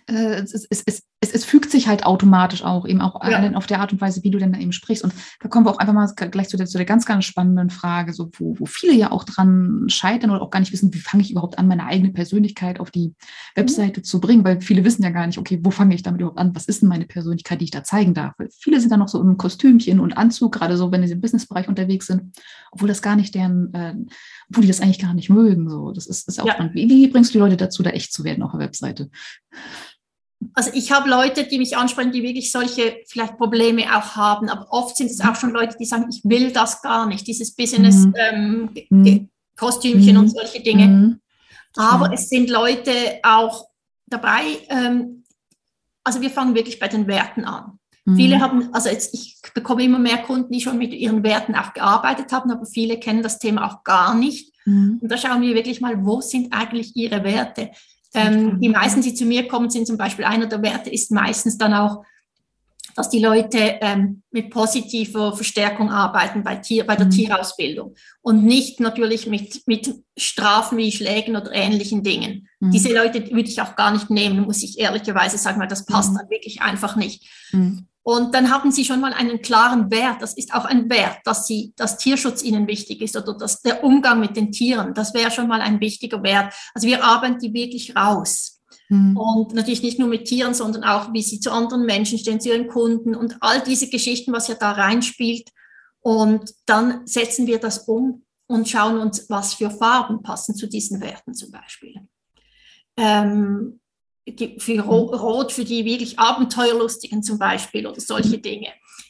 [0.07, 3.51] es, es, es, es, fügt sich halt automatisch auch, eben auch ja.
[3.53, 5.03] auf der Art und Weise, wie du denn da eben sprichst.
[5.03, 7.69] Und da kommen wir auch einfach mal gleich zu der, zu der ganz, ganz spannenden
[7.69, 10.99] Frage, so, wo, wo viele ja auch dran scheitern oder auch gar nicht wissen, wie
[10.99, 13.13] fange ich überhaupt an, meine eigene Persönlichkeit auf die
[13.55, 14.03] Webseite mhm.
[14.03, 16.55] zu bringen, weil viele wissen ja gar nicht, okay, wo fange ich damit überhaupt an?
[16.55, 18.33] Was ist denn meine Persönlichkeit, die ich da zeigen darf?
[18.37, 21.21] Weil viele sind dann noch so im Kostümchen und Anzug, gerade so, wenn sie im
[21.21, 22.35] Businessbereich unterwegs sind,
[22.71, 23.95] obwohl das gar nicht deren, äh,
[24.49, 25.69] obwohl die das eigentlich gar nicht mögen.
[25.69, 26.53] So, das ist, ist auch ja.
[26.53, 26.75] spannend.
[26.75, 29.09] Wie, wie bringst du die Leute dazu, da echt zu werden auf der Webseite?
[30.53, 34.67] also ich habe Leute, die mich ansprechen, die wirklich solche vielleicht Probleme auch haben, aber
[34.71, 38.05] oft sind es auch schon Leute, die sagen, ich will das gar nicht, dieses Business
[38.05, 38.13] mhm.
[38.17, 39.29] ähm, mhm.
[39.57, 40.21] Kostümchen mhm.
[40.21, 40.87] und solche Dinge.
[40.87, 41.19] Mhm.
[41.75, 42.91] Aber es sind Leute
[43.23, 43.67] auch
[44.07, 45.23] dabei, ähm,
[46.03, 47.79] also wir fangen wirklich bei den Werten an.
[48.05, 48.15] Mhm.
[48.15, 51.73] Viele haben, also jetzt, ich bekomme immer mehr Kunden, die schon mit ihren Werten auch
[51.73, 54.53] gearbeitet haben, aber viele kennen das Thema auch gar nicht.
[54.65, 54.99] Mhm.
[55.01, 57.71] Und da schauen wir wirklich mal, wo sind eigentlich ihre Werte?
[58.13, 61.57] Ähm, die meisten, die zu mir kommen, sind zum Beispiel einer der Werte ist meistens
[61.57, 62.03] dann auch,
[62.95, 67.11] dass die Leute ähm, mit positiver Verstärkung arbeiten bei, Tier, bei der mhm.
[67.11, 72.47] Tierausbildung und nicht natürlich mit, mit Strafen wie Schlägen oder ähnlichen Dingen.
[72.59, 72.69] Mhm.
[72.69, 76.11] Diese Leute würde ich auch gar nicht nehmen, muss ich ehrlicherweise sagen, weil das passt
[76.11, 76.17] mhm.
[76.17, 77.27] dann wirklich einfach nicht.
[78.03, 80.21] Und dann haben Sie schon mal einen klaren Wert.
[80.21, 83.83] Das ist auch ein Wert, dass Sie, dass Tierschutz Ihnen wichtig ist oder dass der
[83.83, 84.93] Umgang mit den Tieren.
[84.93, 86.53] Das wäre schon mal ein wichtiger Wert.
[86.73, 88.61] Also wir arbeiten die wirklich raus.
[88.89, 89.15] Mhm.
[89.15, 92.49] Und natürlich nicht nur mit Tieren, sondern auch, wie sie zu anderen Menschen stehen, zu
[92.49, 95.49] ihren Kunden und all diese Geschichten, was ja da reinspielt.
[96.01, 100.99] Und dann setzen wir das um und schauen uns, was für Farben passen zu diesen
[100.99, 101.95] Werten zum Beispiel.
[102.97, 103.79] Ähm,
[104.57, 108.69] für Rot für die wirklich Abenteuerlustigen zum Beispiel oder solche Dinge.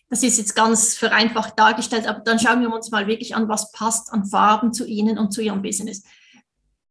[0.10, 3.72] Das ist jetzt ganz vereinfacht dargestellt, aber dann schauen wir uns mal wirklich an, was
[3.72, 6.04] passt an Farben zu Ihnen und zu Ihrem Business.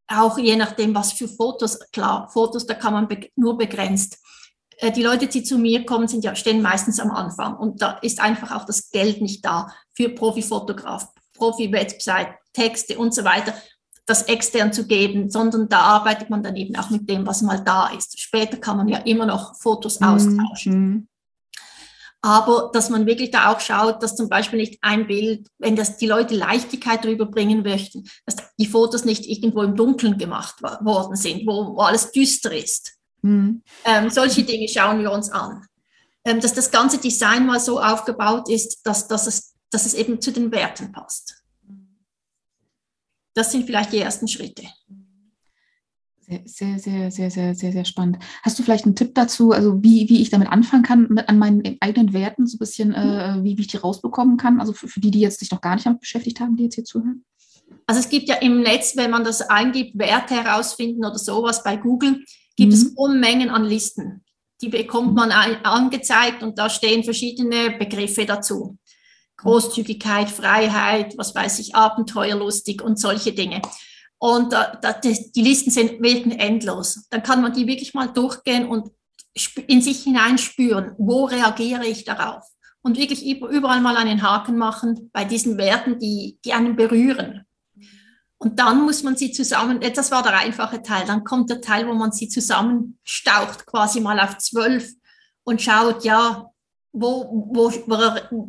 [0.09, 4.19] Auch je nachdem, was für Fotos, klar, Fotos, da kann man be nur begrenzt.
[4.79, 7.93] Äh, die Leute, die zu mir kommen, sind ja, stehen meistens am Anfang und da
[8.03, 13.55] ist einfach auch das Geld nicht da für Profifotograf, Profi-Website, Texte und so weiter
[14.07, 17.63] das extern zu geben, sondern da arbeitet man dann eben auch mit dem, was mal
[17.63, 18.19] da ist.
[18.19, 20.07] Später kann man ja immer noch Fotos mhm.
[20.07, 21.09] austauschen.
[22.25, 25.97] Aber dass man wirklich da auch schaut, dass zum Beispiel nicht ein Bild, wenn das
[25.97, 31.17] die Leute Leichtigkeit darüber bringen möchten, dass die Fotos nicht irgendwo im Dunkeln gemacht worden
[31.17, 32.95] sind, wo, wo alles düster ist.
[33.23, 33.63] Mhm.
[33.85, 35.67] Ähm, solche Dinge schauen wir uns an.
[36.25, 40.21] Ähm, dass das ganze Design mal so aufgebaut ist, dass, dass, es, dass es eben
[40.21, 41.42] zu den Werten passt.
[43.35, 44.65] Das sind vielleicht die ersten Schritte.
[46.45, 48.19] Sehr, sehr, sehr, sehr, sehr, sehr, spannend.
[48.43, 51.39] Hast du vielleicht einen Tipp dazu, also wie, wie ich damit anfangen kann, mit, an
[51.39, 54.61] meinen eigenen Werten so ein bisschen, äh, wie, wie ich die rausbekommen kann?
[54.61, 56.77] Also für, für, die, die jetzt sich noch gar nicht damit beschäftigt haben, die jetzt
[56.77, 57.25] hier zuhören?
[57.87, 61.77] Also es gibt ja im Netz, wenn man das eingibt, Werte herausfinden oder sowas bei
[61.77, 62.25] Google,
[62.57, 62.79] gibt mhm.
[62.79, 64.25] es Unmengen an Listen.
[64.63, 68.79] Die bekommt man angezeigt und da stehen verschiedene Begriffe dazu.
[69.43, 73.61] Großzügigkeit, Freiheit, was weiß ich, abenteuerlustig und solche Dinge.
[74.19, 75.01] Und äh,
[75.35, 77.07] die Listen sind wirklich endlos.
[77.11, 78.91] Dann kann man die wirklich mal durchgehen und
[79.67, 82.45] in sich hineinspüren, wo reagiere ich darauf?
[82.83, 87.47] Und wirklich überall mal einen Haken machen bei diesen Werten, die, die einen berühren.
[88.39, 91.87] Und dann muss man sie zusammen, das war der einfache Teil, dann kommt der Teil,
[91.87, 94.89] wo man sie zusammenstaucht, quasi mal auf zwölf
[95.45, 96.51] und schaut, ja,
[96.93, 97.73] wo, wo,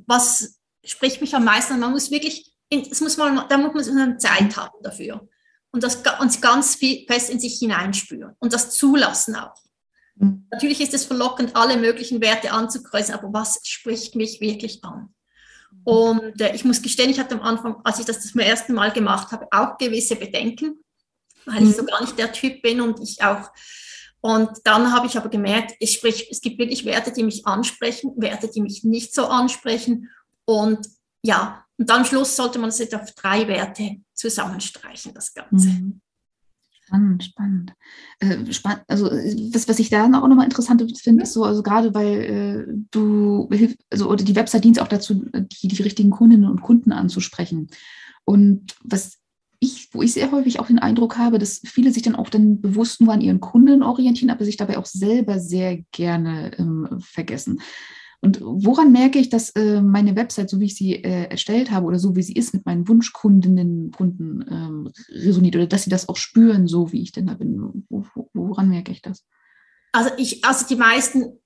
[0.08, 1.80] was spricht mich am meisten an.
[1.80, 5.28] Man muss wirklich, es muss mal, da muss man Zeit haben dafür.
[5.72, 9.56] Und das uns ganz viel fest in sich hineinspüren und das zulassen auch.
[10.16, 10.48] Mhm.
[10.52, 15.14] Natürlich ist es verlockend, alle möglichen Werte anzukreuzen, aber was spricht mich wirklich an?
[15.84, 18.92] Und äh, ich muss gestehen, ich hatte am Anfang, als ich das zum ersten Mal
[18.92, 20.80] gemacht habe, auch gewisse Bedenken,
[21.46, 21.88] weil ich so mhm.
[21.88, 23.50] gar nicht der Typ bin und ich auch
[24.22, 28.14] Und dann habe ich aber gemerkt, ich sprich, es gibt wirklich Werte, die mich ansprechen,
[28.16, 30.10] Werte, die mich nicht so ansprechen.
[30.46, 30.88] Und
[31.24, 35.70] ja, und dann Schluss sollte man es jetzt auf drei Werte zusammenstreichen, das Ganze.
[35.70, 36.02] Mhm.
[36.86, 37.74] Spannend, spannend.
[38.20, 41.94] Äh, spann also das, was ich da auch nochmal interessant finde, ist so, also gerade
[41.96, 43.50] weil äh, du
[43.90, 47.70] also oder die Website dient auch dazu, die, die richtigen Kundinnen und Kunden anzusprechen.
[48.26, 49.20] Und was
[49.60, 52.60] ich, wo ich sehr häufig auch den Eindruck habe, dass viele sich dann auch dann
[52.60, 57.62] bewusst nur an ihren Kunden orientieren, aber sich dabei auch selber sehr gerne ähm, vergessen.
[58.24, 61.86] Und woran merke ich, dass äh, meine Website, so wie ich sie äh, erstellt habe
[61.86, 66.08] oder so wie sie ist, mit meinen Wunschkundinnen, Kunden ähm, resoniert oder dass sie das
[66.08, 67.84] auch spüren, so wie ich denn da bin?
[67.90, 69.26] Wo, wo, woran merke ich das?
[69.92, 71.38] Also ich, also die meisten,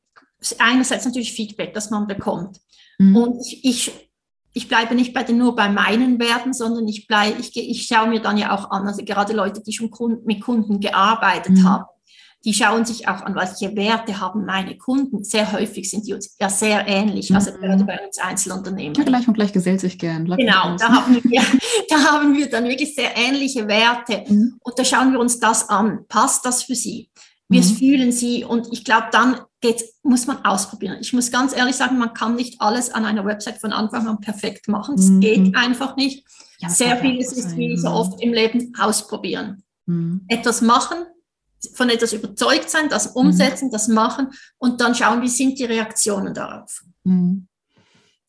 [0.59, 2.59] einerseits natürlich Feedback, das man bekommt.
[2.99, 3.15] Mhm.
[3.15, 4.11] Und ich, ich,
[4.53, 8.07] ich bleibe nicht bei den, nur bei meinen Werten, sondern ich bleibe, ich, ich schaue
[8.07, 9.89] mir dann ja auch an, also gerade Leute, die schon
[10.25, 11.63] mit Kunden gearbeitet mhm.
[11.63, 11.85] haben
[12.45, 15.23] die schauen sich auch an, welche Werte haben meine Kunden.
[15.23, 17.61] Sehr häufig sind die uns ja sehr ähnlich, also mhm.
[17.61, 18.93] gerade bei uns Einzelunternehmen.
[18.95, 20.25] Ja, gleich und gleich gesellt sich gern.
[20.25, 21.41] Bleib genau, da haben, wir,
[21.89, 24.59] da haben wir dann wirklich sehr ähnliche Werte mhm.
[24.61, 26.05] und da schauen wir uns das an.
[26.07, 27.09] Passt das für Sie?
[27.49, 27.63] Wie mhm.
[27.63, 28.43] fühlen Sie?
[28.43, 30.97] Und ich glaube, dann geht's, muss man ausprobieren.
[31.01, 34.19] Ich muss ganz ehrlich sagen, man kann nicht alles an einer Website von Anfang an
[34.19, 34.95] perfekt machen.
[34.97, 35.19] Das mhm.
[35.21, 36.25] geht einfach nicht.
[36.59, 39.63] Ja, sehr vieles ist wie so oft im Leben ausprobieren.
[39.85, 40.25] Mhm.
[40.27, 40.97] Etwas machen,
[41.75, 43.71] von etwas überzeugt sein, das umsetzen, mhm.
[43.71, 46.83] das machen und dann schauen, wie sind die Reaktionen darauf.
[47.03, 47.47] Mhm.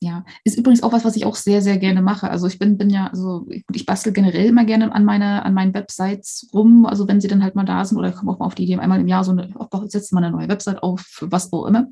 [0.01, 2.31] Ja, ist übrigens auch was, was ich auch sehr, sehr gerne mache.
[2.31, 5.55] Also ich bin, bin ja, also ich, ich bastel generell immer gerne an meine, an
[5.55, 6.87] meinen Websites rum.
[6.87, 8.63] Also wenn sie dann halt mal da sind oder ich komme auch mal auf die
[8.63, 9.53] Idee, einmal im Jahr so eine,
[9.87, 11.89] setzt man eine neue Website auf, was auch immer.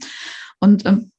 [0.60, 1.15] Und ähm, äh,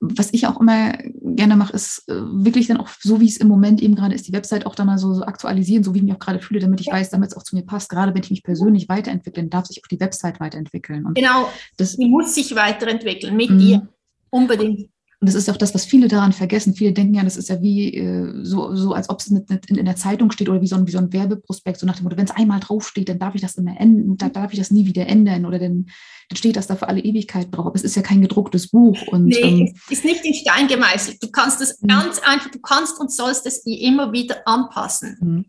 [0.00, 3.48] was ich auch immer gerne mache, ist äh, wirklich dann auch so, wie es im
[3.48, 6.04] Moment eben gerade ist, die Website auch dann mal so, so aktualisieren, so wie ich
[6.04, 7.90] mich auch gerade fühle, damit ich weiß, damit es auch zu mir passt.
[7.90, 11.04] Gerade wenn ich mich persönlich weiterentwickle, darf sich auch die Website weiterentwickeln.
[11.04, 13.88] Und genau, das, die muss sich weiterentwickeln mit dir.
[14.30, 14.90] Unbedingt.
[15.18, 16.74] Und das ist auch das, was viele daran vergessen.
[16.74, 19.84] Viele denken ja, das ist ja wie äh, so, so, als ob es in, in,
[19.86, 22.18] der Zeitung steht oder wie so ein, wie so ein Werbeprospekt, so nach dem Motto,
[22.18, 24.84] wenn es einmal draufsteht, dann darf ich das immer ändern, dann darf ich das nie
[24.84, 25.86] wieder ändern oder dann,
[26.28, 27.64] dann steht das da für alle Ewigkeit drauf.
[27.64, 28.98] Aber es ist ja kein gedrucktes Buch.
[29.10, 31.22] Und, nee, ähm, ist nicht in Stein gemeißelt.
[31.22, 31.88] Du kannst es mhm.
[31.88, 35.16] ganz einfach, du kannst und sollst es immer wieder anpassen.
[35.20, 35.44] Mhm.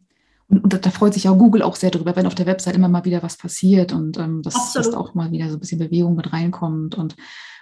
[0.50, 2.88] Und, und, da freut sich auch Google auch sehr drüber, wenn auf der Website immer
[2.88, 5.80] mal wieder was passiert und ähm, dass, dass da auch mal wieder so ein bisschen
[5.80, 6.96] Bewegung mit reinkommt.
[6.96, 7.18] Und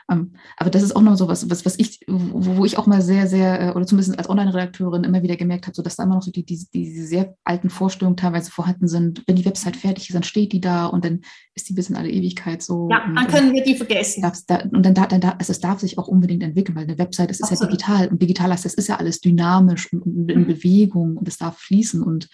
[0.08, 3.26] aber das ist auch noch so was, was, was ich, wo, ich auch mal sehr,
[3.26, 6.22] sehr, äh, oder zumindest als Online-Redakteurin immer wieder gemerkt habe, so dass da immer noch
[6.22, 9.24] so die, die, diese sehr alten Vorstellungen teilweise vorhanden sind.
[9.26, 11.22] Wenn die Website fertig ist, dann steht die da und dann
[11.56, 12.88] ist die bis in alle Ewigkeit so.
[12.91, 14.22] Ja, dann können wir die vergessen.
[14.22, 17.00] Da, und dann, da, dann da, also es darf sich auch unbedingt entwickeln, weil eine
[17.00, 17.72] Website, das ist Absolut.
[17.72, 20.48] ja digital und digital heißt, das ist ja alles dynamisch und, und in mhm.
[20.48, 22.30] Bewegung und es darf fließen und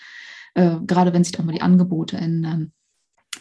[0.55, 2.73] äh, gerade wenn sich auch mal die Angebote ändern.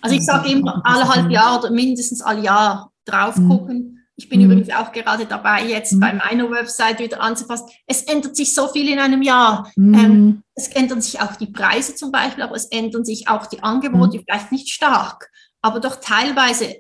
[0.03, 4.00] Also ich sage immer alle halb Jahr oder mindestens alle Jahr drauf mhm.
[4.21, 4.51] Ich bin mhm.
[4.51, 6.01] übrigens auch gerade dabei, jetzt mhm.
[6.01, 7.69] bei meiner Website wieder anzupassen.
[7.87, 9.73] Es ändert sich so viel in einem Jahr.
[9.77, 9.95] Mhm.
[9.95, 13.63] Ähm, es ändern sich auch die Preise zum Beispiel, aber es ändern sich auch die
[13.63, 14.25] Angebote, mhm.
[14.27, 15.31] vielleicht nicht stark,
[15.63, 16.77] aber doch teilweise.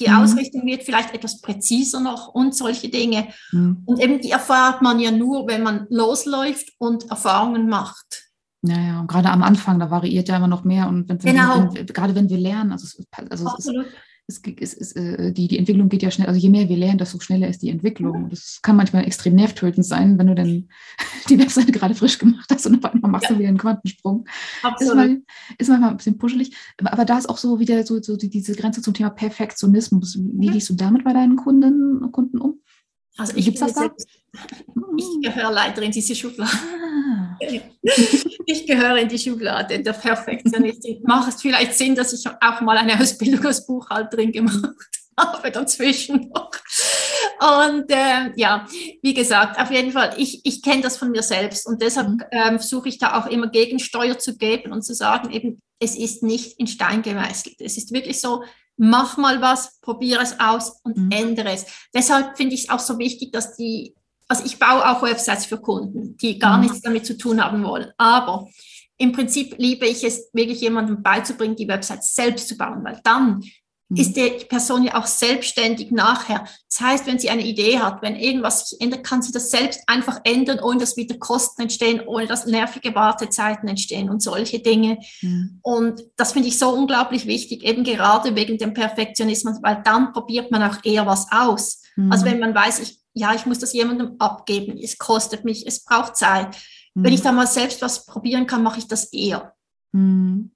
[0.00, 0.16] Die mhm.
[0.16, 3.28] Ausrichtung wird vielleicht etwas präziser noch und solche Dinge.
[3.52, 3.82] Mhm.
[3.86, 8.24] Und eben die erfahrt man ja nur, wenn man losläuft und Erfahrungen macht.
[8.60, 10.88] Ja, ja, und gerade am Anfang, da variiert ja immer noch mehr.
[10.88, 11.72] Und wenn, genau.
[11.72, 13.74] wenn, gerade wenn wir lernen, also, es, also es ist,
[14.32, 16.98] es, es, es, äh, die, die Entwicklung geht ja schnell, also je mehr wir lernen,
[16.98, 18.24] desto schneller ist die Entwicklung.
[18.24, 18.30] Mhm.
[18.30, 20.68] Das kann manchmal extrem nervtötend sein, wenn du dann
[21.28, 23.34] die Webseite gerade frisch gemacht hast und auf einmal machst ja.
[23.34, 24.26] du wieder einen Quantensprung.
[24.62, 24.92] Absolut.
[24.92, 25.22] Ist, mal,
[25.58, 26.56] ist manchmal ein bisschen puschelig.
[26.82, 30.18] Aber da ist auch so wieder so, so diese Grenze zum Thema Perfektionismus.
[30.20, 32.60] Wie gehst du damit bei deinen Kunden, Kunden um?
[33.18, 33.90] Also ich, das da?
[34.96, 36.50] ich gehöre leider in diese Schublade.
[36.50, 37.31] Ah.
[38.44, 41.02] Ich gehöre in die Schublade der Perfektionistin.
[41.04, 44.74] Macht es vielleicht Sinn, dass ich auch mal eine Ausbildung als Buchhalterin gemacht
[45.18, 46.50] habe dazwischen noch.
[47.40, 48.66] Und äh, ja,
[49.02, 52.22] wie gesagt, auf jeden Fall, ich, ich kenne das von mir selbst und deshalb mhm.
[52.30, 56.22] ähm, versuche ich da auch immer Gegensteuer zu geben und zu sagen, eben, es ist
[56.22, 57.60] nicht in Stein gemeißelt.
[57.60, 58.44] Es ist wirklich so,
[58.76, 61.10] mach mal was, probiere es aus und mhm.
[61.10, 61.66] ändere es.
[61.94, 63.94] Deshalb finde ich es auch so wichtig, dass die,
[64.32, 66.64] also ich baue auch Websites für Kunden, die gar mhm.
[66.64, 67.92] nichts damit zu tun haben wollen.
[67.98, 68.48] Aber
[68.96, 73.42] im Prinzip liebe ich es, wirklich jemandem beizubringen, die Website selbst zu bauen, weil dann
[73.92, 74.00] Mhm.
[74.00, 76.44] ist die Person ja auch selbstständig nachher.
[76.70, 79.80] Das heißt, wenn sie eine Idee hat, wenn irgendwas sich ändert, kann sie das selbst
[79.86, 84.98] einfach ändern, ohne dass wieder Kosten entstehen, ohne dass nervige Wartezeiten entstehen und solche Dinge.
[85.20, 85.58] Mhm.
[85.62, 90.50] Und das finde ich so unglaublich wichtig, eben gerade wegen dem Perfektionismus, weil dann probiert
[90.50, 91.82] man auch eher was aus.
[91.96, 92.10] Mhm.
[92.10, 95.84] Also wenn man weiß, ich, ja, ich muss das jemandem abgeben, es kostet mich, es
[95.84, 96.56] braucht Zeit.
[96.94, 97.16] Wenn mhm.
[97.16, 99.54] ich da mal selbst was probieren kann, mache ich das eher.
[99.92, 100.50] Mhm.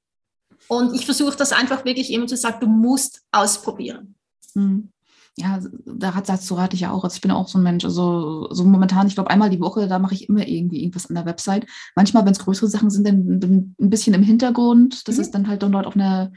[0.68, 4.16] Und ich versuche das einfach wirklich immer zu sagen, du musst ausprobieren.
[4.54, 4.92] Mhm
[5.38, 7.04] ja, da hat dazu rate ich ja auch.
[7.04, 7.84] Also ich bin auch so ein Mensch.
[7.84, 11.14] Also so momentan, ich glaube, einmal die Woche, da mache ich immer irgendwie irgendwas an
[11.14, 11.66] der Website.
[11.94, 15.06] Manchmal, wenn es größere Sachen sind, dann, dann ein bisschen im Hintergrund.
[15.06, 15.20] Das mhm.
[15.20, 16.32] ist dann halt dort auf einer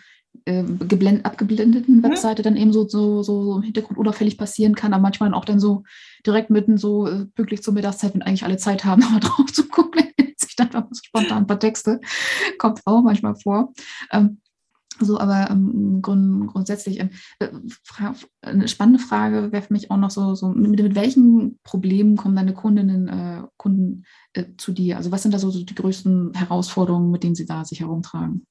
[0.45, 2.03] äh, geblend, abgeblendeten mhm.
[2.03, 5.59] Webseite dann eben so, so, so im Hintergrund unauffällig passieren kann, aber manchmal auch dann
[5.59, 5.83] so
[6.25, 9.67] direkt mitten so äh, pünktlich zur Mittagszeit, wenn eigentlich alle Zeit haben, mal drauf zu
[9.67, 10.03] gucken,
[10.37, 11.99] sich dann einfach so spontan ein paar Texte,
[12.57, 13.73] kommt auch manchmal vor.
[14.11, 14.39] Ähm,
[15.01, 17.47] so, aber ähm, grund, grundsätzlich ähm, äh,
[18.41, 22.35] eine spannende Frage wäre für mich auch noch so, so mit, mit welchen Problemen kommen
[22.35, 24.97] deine Kundinnen, äh, Kunden äh, zu dir?
[24.97, 28.45] Also was sind da so, so, die größten Herausforderungen, mit denen sie da sich herumtragen?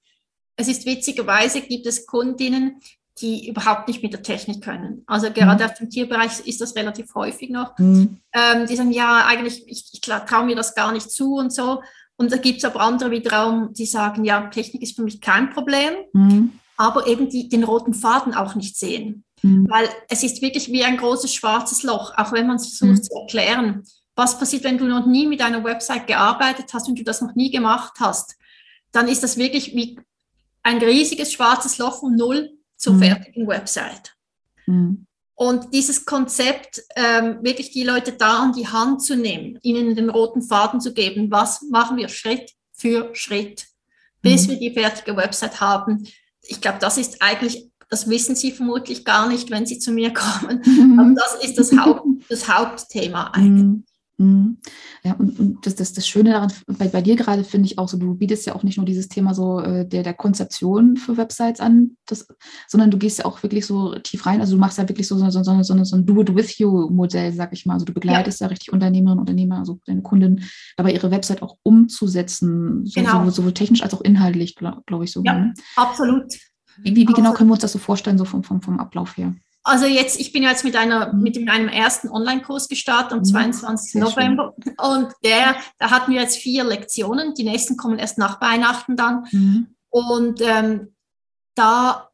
[0.59, 2.81] Es ist witzigerweise, gibt es Kundinnen,
[3.21, 5.03] die überhaupt nicht mit der Technik können.
[5.07, 5.71] Also gerade mhm.
[5.71, 7.79] auf dem Tierbereich ist das relativ häufig noch.
[7.79, 8.18] Mhm.
[8.33, 11.81] Ähm, die sagen, ja, eigentlich, ich, ich traue mir das gar nicht zu und so.
[12.16, 15.51] Und da gibt es aber andere wiederum, die sagen, ja, Technik ist für mich kein
[15.51, 16.59] Problem, mhm.
[16.77, 19.25] aber eben die, den roten Faden auch nicht sehen.
[19.42, 19.66] Mhm.
[19.71, 23.03] Weil es ist wirklich wie ein großes schwarzes Loch, auch wenn man es versucht mhm.
[23.05, 23.85] zu erklären.
[24.16, 27.37] Was passiert, wenn du noch nie mit einer Website gearbeitet hast und du das noch
[27.37, 28.35] nie gemacht hast?
[28.90, 30.01] Dann ist das wirklich wie
[30.68, 33.02] ein riesiges schwarzes Loch von null zur mhm.
[33.02, 34.14] fertigen Website.
[34.66, 35.07] Mhm.
[35.35, 40.11] Und dieses Konzept, ähm, wirklich die Leute da an die Hand zu nehmen, ihnen den
[40.11, 43.66] roten Faden zu geben, was machen wir Schritt für Schritt,
[44.20, 44.50] bis mhm.
[44.50, 46.07] wir die fertige Website haben.
[46.42, 50.12] Ich glaube, das ist eigentlich, das wissen Sie vermutlich gar nicht, wenn Sie zu mir
[50.12, 50.61] kommen.
[50.66, 50.98] Mhm.
[51.00, 53.88] Aber das ist das, Haupt, das Hauptthema eigentlich.
[54.18, 54.59] Mhm.
[55.04, 57.88] Ja, und, und das, das, das Schöne daran, bei, bei dir gerade finde ich auch
[57.88, 61.16] so, du bietest ja auch nicht nur dieses Thema so äh, der, der Konzeption für
[61.16, 62.26] Websites an, das,
[62.66, 64.40] sondern du gehst ja auch wirklich so tief rein.
[64.40, 67.64] Also du machst ja wirklich so, so, so, so, so, so ein Do-it-with-you-Modell, sag ich
[67.64, 67.74] mal.
[67.74, 70.42] Also du begleitest ja, ja richtig Unternehmerinnen und Unternehmer, also deine Kunden,
[70.76, 73.24] dabei ihre Website auch umzusetzen, so, genau.
[73.26, 75.22] so, sowohl technisch als auch inhaltlich, glaube glaub ich so.
[75.24, 75.54] Ja, ne?
[75.76, 76.24] absolut.
[76.78, 79.16] Wie, wie, wie genau können wir uns das so vorstellen, so vom, vom, vom Ablauf
[79.16, 79.35] her?
[79.62, 81.23] Also jetzt, ich bin jetzt mit einer, mhm.
[81.23, 83.94] mit einem ersten Online-Kurs gestartet am 22.
[83.94, 83.99] Mhm.
[83.99, 84.55] Sehr November.
[84.62, 84.75] Schön.
[84.79, 87.35] Und der, da hatten wir jetzt vier Lektionen.
[87.35, 89.27] Die nächsten kommen erst nach Weihnachten dann.
[89.31, 89.66] Mhm.
[89.90, 90.94] Und ähm,
[91.55, 92.09] da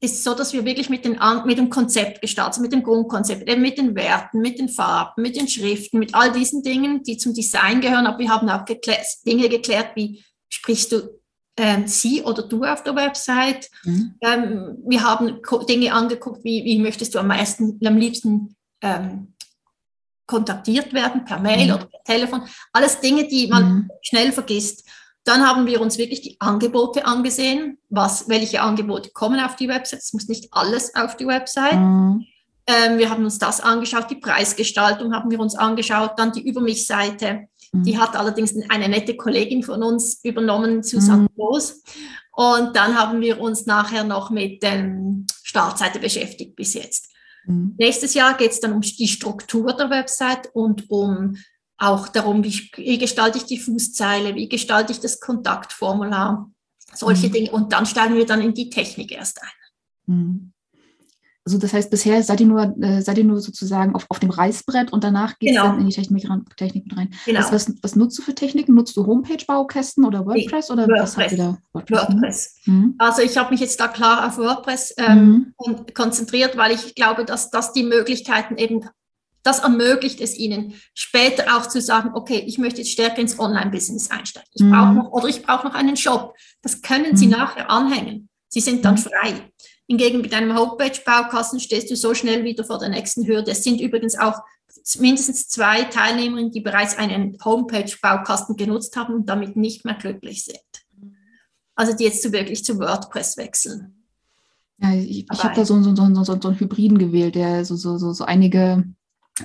[0.00, 2.82] ist es so, dass wir wirklich mit, den, mit dem Konzept gestartet sind, mit dem
[2.82, 7.02] Grundkonzept, eben mit den Werten, mit den Farben, mit den Schriften, mit all diesen Dingen,
[7.02, 8.06] die zum Design gehören.
[8.06, 11.20] Aber wir haben auch geklärt, Dinge geklärt, wie sprichst du
[11.56, 13.70] ähm, sie oder du auf der Website.
[13.84, 14.14] Mhm.
[14.20, 19.34] Ähm, wir haben Dinge angeguckt, wie, wie möchtest du am meisten, am liebsten ähm,
[20.26, 21.74] kontaktiert werden, per Mail mhm.
[21.74, 22.42] oder per Telefon.
[22.72, 23.90] Alles Dinge, die man mhm.
[24.02, 24.88] schnell vergisst.
[25.24, 30.00] Dann haben wir uns wirklich die Angebote angesehen, was, welche Angebote kommen auf die Website.
[30.00, 31.78] Es muss nicht alles auf die Website.
[31.78, 32.26] Mhm.
[32.66, 36.60] Ähm, wir haben uns das angeschaut, die Preisgestaltung haben wir uns angeschaut, dann die Über
[36.60, 37.48] mich-Seite.
[37.82, 38.00] Die mhm.
[38.00, 41.74] hat allerdings eine nette Kollegin von uns übernommen, Susanne Groß.
[41.74, 41.80] Mhm.
[42.32, 44.94] Und dann haben wir uns nachher noch mit der
[45.42, 47.10] Startseite beschäftigt bis jetzt.
[47.46, 47.74] Mhm.
[47.76, 51.36] Nächstes Jahr geht es dann um die Struktur der Website und um
[51.76, 56.50] auch darum, wie, wie, gestalte ich die Fußzeile, wie gestalte ich das Kontaktformular,
[56.94, 57.32] solche mhm.
[57.32, 57.50] Dinge.
[57.50, 60.14] Und dann steigen wir dann in die Technik erst ein.
[60.14, 60.53] Mhm
[61.46, 64.30] also das heißt, bisher seid ihr nur, äh, seid ihr nur sozusagen auf, auf dem
[64.30, 65.68] Reißbrett und danach geht es genau.
[65.68, 67.14] dann in die Technik, ran, Technik mit rein.
[67.26, 67.40] Genau.
[67.40, 68.74] Was, was, was, nutzt du für Techniken?
[68.74, 71.02] Nutzt du Homepage-Baukästen oder WordPress oder WordPress.
[71.02, 71.58] was habt ihr da?
[71.74, 72.08] WordPress.
[72.08, 72.56] WordPress.
[72.64, 72.94] Mhm.
[72.96, 75.84] Also ich habe mich jetzt da klar auf WordPress ähm, mhm.
[75.92, 78.88] konzentriert, weil ich glaube, dass das die Möglichkeiten eben,
[79.42, 84.10] das ermöglicht es ihnen, später auch zu sagen, okay, ich möchte jetzt stärker ins Online-Business
[84.10, 84.48] einsteigen.
[84.54, 84.70] Ich mhm.
[84.70, 86.34] brauche noch, oder ich brauche noch einen Shop.
[86.62, 87.32] Das können sie mhm.
[87.32, 88.30] nachher anhängen.
[88.48, 88.98] Sie sind dann mhm.
[88.98, 89.50] frei.
[89.86, 93.50] Hingegen mit einem Homepage-Baukasten stehst du so schnell wieder vor der nächsten Hürde.
[93.50, 94.40] Es sind übrigens auch
[94.98, 100.58] mindestens zwei Teilnehmerinnen, die bereits einen Homepage-Baukasten genutzt haben und damit nicht mehr glücklich sind.
[101.74, 104.04] Also die jetzt zu wirklich zu WordPress wechseln.
[104.78, 107.98] Ja, ich, ich habe da so, so, so, so, einen Hybriden gewählt, der so, so,
[107.98, 108.84] so, so einige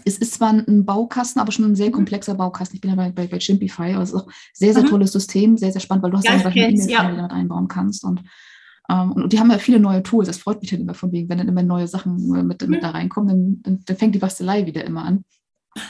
[0.05, 1.93] es ist zwar ein Baukasten, aber schon ein sehr mhm.
[1.93, 2.75] komplexer Baukasten.
[2.75, 4.87] Ich bin ja bei, bei, bei Chimpify, aber es ist auch ein sehr, sehr mhm.
[4.87, 7.03] tolles System, sehr, sehr spannend, weil du hast ja, einfach eine E-Mail, ja.
[7.03, 8.03] die du damit einbauen kannst.
[8.03, 8.21] Und
[8.89, 10.27] und die haben ja viele neue Tools.
[10.27, 12.83] Das freut mich dann immer von wegen, wenn dann immer neue Sachen äh, mit, mit
[12.83, 15.23] da reinkommen, dann, dann, fängt die Bastelei wieder immer an.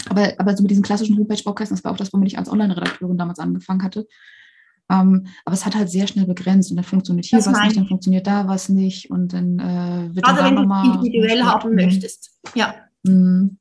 [0.10, 3.18] Aber, aber so mit diesen klassischen Homepage-Baukästen, das war auch das, womit ich als Online-Redakteurin
[3.18, 4.06] damals angefangen hatte.
[4.92, 7.62] Um, ähm, aber es hat halt sehr schnell begrenzt und dann funktioniert hier das was
[7.62, 11.44] nicht, dann funktioniert da was nicht und dann äh, wird Gerade dann wenn du individuell
[11.44, 12.40] haben möchtest.
[12.56, 13.60] Ja, mhm.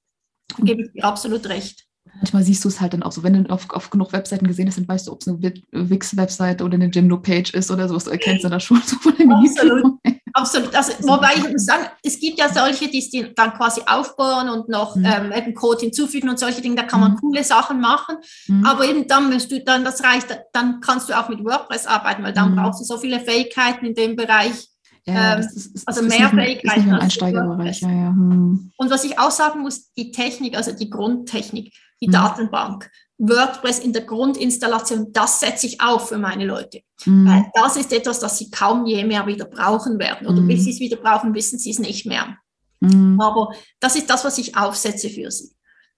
[0.62, 3.50] gebe ich dir absolut recht manchmal siehst du es halt dann auch so, wenn du
[3.50, 5.40] auf, auf genug Webseiten gesehen hast, dann weißt du, ob es eine
[5.72, 9.28] Wix-Webseite oder eine Jimdo-Page ist oder sowas, du erkennst du das schon so von der
[9.28, 9.98] Absolut.
[10.32, 10.74] Absolut.
[10.74, 14.68] Also, wobei ich muss sagen, es gibt ja solche, die es dann quasi aufbauen und
[14.68, 15.04] noch mhm.
[15.04, 17.16] ähm, eben Code hinzufügen und solche Dinge, da kann man mhm.
[17.16, 18.16] coole Sachen machen.
[18.46, 18.64] Mhm.
[18.64, 22.22] Aber eben dann, wenn du dann das reicht, dann kannst du auch mit WordPress arbeiten,
[22.22, 22.56] weil dann mhm.
[22.56, 24.68] brauchst du so viele Fähigkeiten in dem Bereich.
[25.08, 26.92] Ja, ähm, ist, ist, also mehr Fähigkeiten.
[26.92, 28.08] Einsteigerbereich, ja, ja.
[28.10, 28.72] Hm.
[28.76, 32.12] Und was ich auch sagen muss, die Technik, also die Grundtechnik, die hm.
[32.12, 36.82] Datenbank, WordPress in der Grundinstallation, das setze ich auf für meine Leute.
[37.04, 37.28] Mhm.
[37.28, 40.28] Weil das ist etwas, das sie kaum je mehr wieder brauchen werden.
[40.28, 40.46] Oder mhm.
[40.46, 42.36] bis sie es wieder brauchen, wissen sie es nicht mehr.
[42.78, 43.20] Mhm.
[43.20, 45.50] Aber das ist das, was ich aufsetze für sie.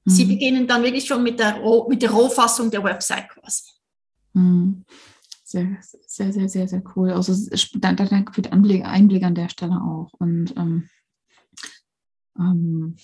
[0.07, 3.65] Sie beginnen dann wirklich schon mit der, mit der Rohfassung der Website quasi.
[5.51, 7.11] Sehr, sehr, sehr, sehr, sehr cool.
[7.11, 7.35] Also
[7.75, 10.13] danke für den Einblick, Einblick an der Stelle auch.
[10.13, 10.89] Und ähm,
[12.39, 12.95] ähm,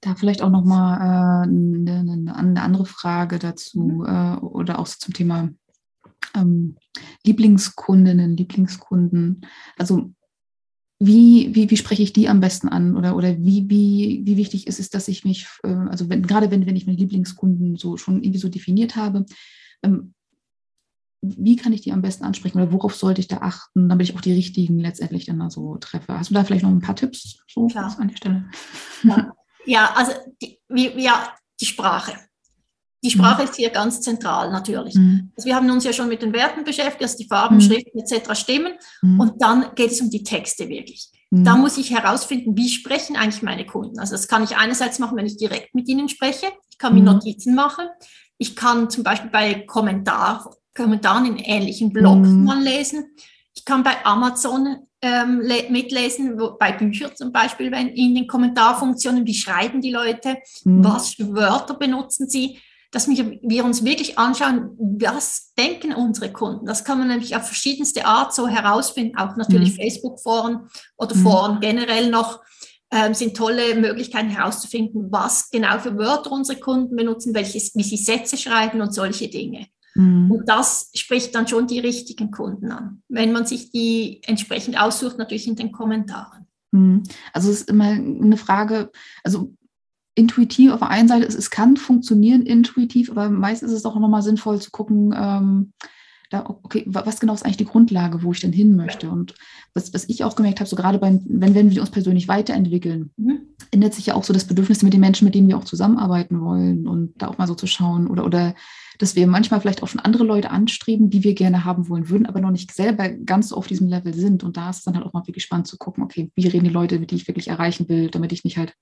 [0.00, 4.06] da vielleicht auch nochmal äh, eine, ne, eine andere Frage dazu mhm.
[4.06, 5.50] äh, oder auch so zum Thema
[6.34, 6.78] ähm,
[7.26, 9.42] Lieblingskundinnen, Lieblingskunden.
[9.76, 10.14] Also
[10.98, 14.66] wie, wie, wie spreche ich die am besten an oder, oder wie, wie, wie wichtig
[14.66, 17.98] ist es, dass ich mich, äh, also wenn, gerade wenn, wenn ich meine Lieblingskunden so
[17.98, 19.26] schon irgendwie so definiert habe,
[19.82, 20.14] ähm,
[21.22, 24.16] wie kann ich die am besten ansprechen oder worauf sollte ich da achten, damit ich
[24.16, 26.18] auch die richtigen letztendlich dann da so treffe?
[26.18, 27.94] Hast du da vielleicht noch ein paar Tipps so Klar.
[27.98, 28.44] an der Stelle?
[29.02, 29.32] Ja.
[29.66, 32.14] Ja, also die, wie, ja, die Sprache.
[33.02, 33.48] Die Sprache mhm.
[33.48, 34.94] ist hier ganz zentral natürlich.
[34.94, 35.32] Mhm.
[35.36, 37.60] Also wir haben uns ja schon mit den Werten beschäftigt, dass die Farben, mhm.
[37.62, 38.34] Schriften etc.
[38.38, 38.74] stimmen.
[39.00, 39.20] Mhm.
[39.20, 41.10] Und dann geht es um die Texte wirklich.
[41.30, 41.44] Mhm.
[41.44, 43.98] Da muss ich herausfinden, wie sprechen eigentlich meine Kunden.
[43.98, 46.46] Also das kann ich einerseits machen, wenn ich direkt mit ihnen spreche.
[46.70, 47.06] Ich kann mir mhm.
[47.06, 47.86] Notizen machen.
[48.36, 53.14] Ich kann zum Beispiel bei Kommentar, Kommentaren in ähnlichen Blogs mal lesen.
[53.54, 55.38] Ich kann bei Amazon ähm,
[55.70, 60.84] mitlesen, wo, bei Büchern zum Beispiel, wenn in den Kommentarfunktionen, wie schreiben die Leute, mhm.
[60.84, 62.58] was für Wörter benutzen sie,
[62.90, 66.66] dass wir, wir uns wirklich anschauen, was denken unsere Kunden.
[66.66, 69.82] Das kann man nämlich auf verschiedenste Art so herausfinden, auch natürlich mhm.
[69.82, 71.22] Facebook-Foren oder mhm.
[71.22, 72.40] Foren generell noch.
[72.92, 77.96] Ähm, sind tolle Möglichkeiten herauszufinden, was genau für Wörter unsere Kunden benutzen, welches, wie sie
[77.96, 79.68] Sätze schreiben und solche Dinge.
[79.94, 80.30] Mhm.
[80.30, 85.18] Und das spricht dann schon die richtigen Kunden an, wenn man sich die entsprechend aussucht,
[85.18, 86.46] natürlich in den Kommentaren.
[86.72, 87.02] Mhm.
[87.32, 88.90] Also es ist immer eine Frage,
[89.24, 89.54] also
[90.14, 93.98] intuitiv auf der einen Seite, es, es kann funktionieren intuitiv, aber meistens ist es auch
[93.98, 95.72] nochmal sinnvoll zu gucken, ähm,
[96.30, 99.10] da, okay, was genau ist eigentlich die Grundlage, wo ich denn hin möchte?
[99.10, 99.34] Und
[99.74, 103.10] was, was ich auch gemerkt habe, so gerade beim, wenn, wenn wir uns persönlich weiterentwickeln,
[103.16, 103.40] mhm.
[103.72, 106.40] ändert sich ja auch so das Bedürfnis mit den Menschen, mit denen wir auch zusammenarbeiten
[106.40, 108.54] wollen und da auch mal so zu schauen oder, oder
[109.00, 112.26] dass wir manchmal vielleicht auch schon andere Leute anstreben, die wir gerne haben wollen würden,
[112.26, 114.44] aber noch nicht selber ganz auf diesem Level sind.
[114.44, 116.64] Und da ist es dann halt auch mal wirklich spannend zu gucken, okay, wie reden
[116.64, 118.74] die Leute, die ich wirklich erreichen will, damit ich nicht halt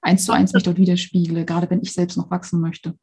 [0.00, 2.94] eins zu eins mich dort widerspiegle, gerade wenn ich selbst noch wachsen möchte.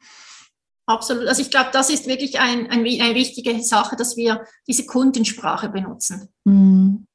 [0.87, 1.27] Absolut.
[1.27, 5.69] Also ich glaube, das ist wirklich ein, ein, eine wichtige Sache, dass wir diese Kundensprache
[5.69, 6.29] benutzen.
[6.45, 7.05] Mhm.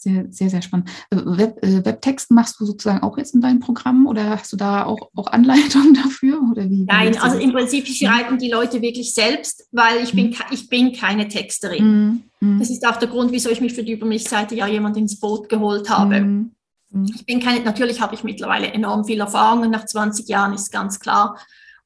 [0.00, 0.88] Sehr, sehr, sehr spannend.
[1.10, 4.56] Äh, Web, äh, Webtexten machst du sozusagen auch jetzt in deinem Programm oder hast du
[4.56, 6.40] da auch, auch Anleitungen dafür?
[6.52, 10.68] Oder wie, Nein, also im Prinzip schreiben die Leute wirklich selbst, weil ich, bin, ich
[10.68, 12.22] bin keine Texterin.
[12.38, 12.60] Mhm.
[12.60, 15.18] Das ist auch der Grund, wieso ich mich für die Über mich-Seite ja jemand ins
[15.18, 16.20] Boot geholt habe.
[16.20, 16.52] Mhm.
[16.90, 17.12] mhm.
[17.12, 20.70] Ich bin keine, natürlich habe ich mittlerweile enorm viel Erfahrung und nach 20 Jahren ist
[20.70, 21.36] ganz klar.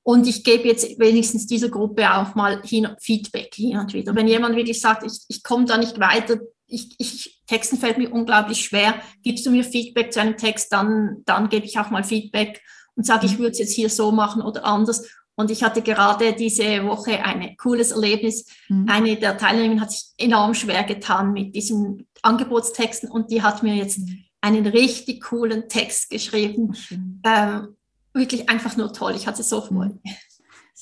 [0.02, 4.14] Und ich gebe jetzt wenigstens dieser Gruppe auch mal hin, Feedback hin und wieder.
[4.14, 6.40] Wenn jemand wirklich sagt, ich, ich komme da nicht weiter,
[6.72, 8.94] ich, ich, Texten fällt mir unglaublich schwer.
[9.22, 12.62] Gibst du mir Feedback zu einem Text, dann, dann gebe ich auch mal Feedback
[12.94, 13.38] und sage, ich mhm.
[13.38, 15.06] würde es jetzt hier so machen oder anders.
[15.34, 18.46] Und ich hatte gerade diese Woche ein cooles Erlebnis.
[18.68, 18.88] Mhm.
[18.88, 23.74] Eine der Teilnehmerinnen hat sich enorm schwer getan mit diesen Angebotstexten und die hat mir
[23.74, 24.24] jetzt mhm.
[24.40, 26.76] einen richtig coolen Text geschrieben.
[27.24, 27.76] Ähm,
[28.12, 29.14] wirklich einfach nur toll.
[29.16, 30.00] Ich hatte so mhm.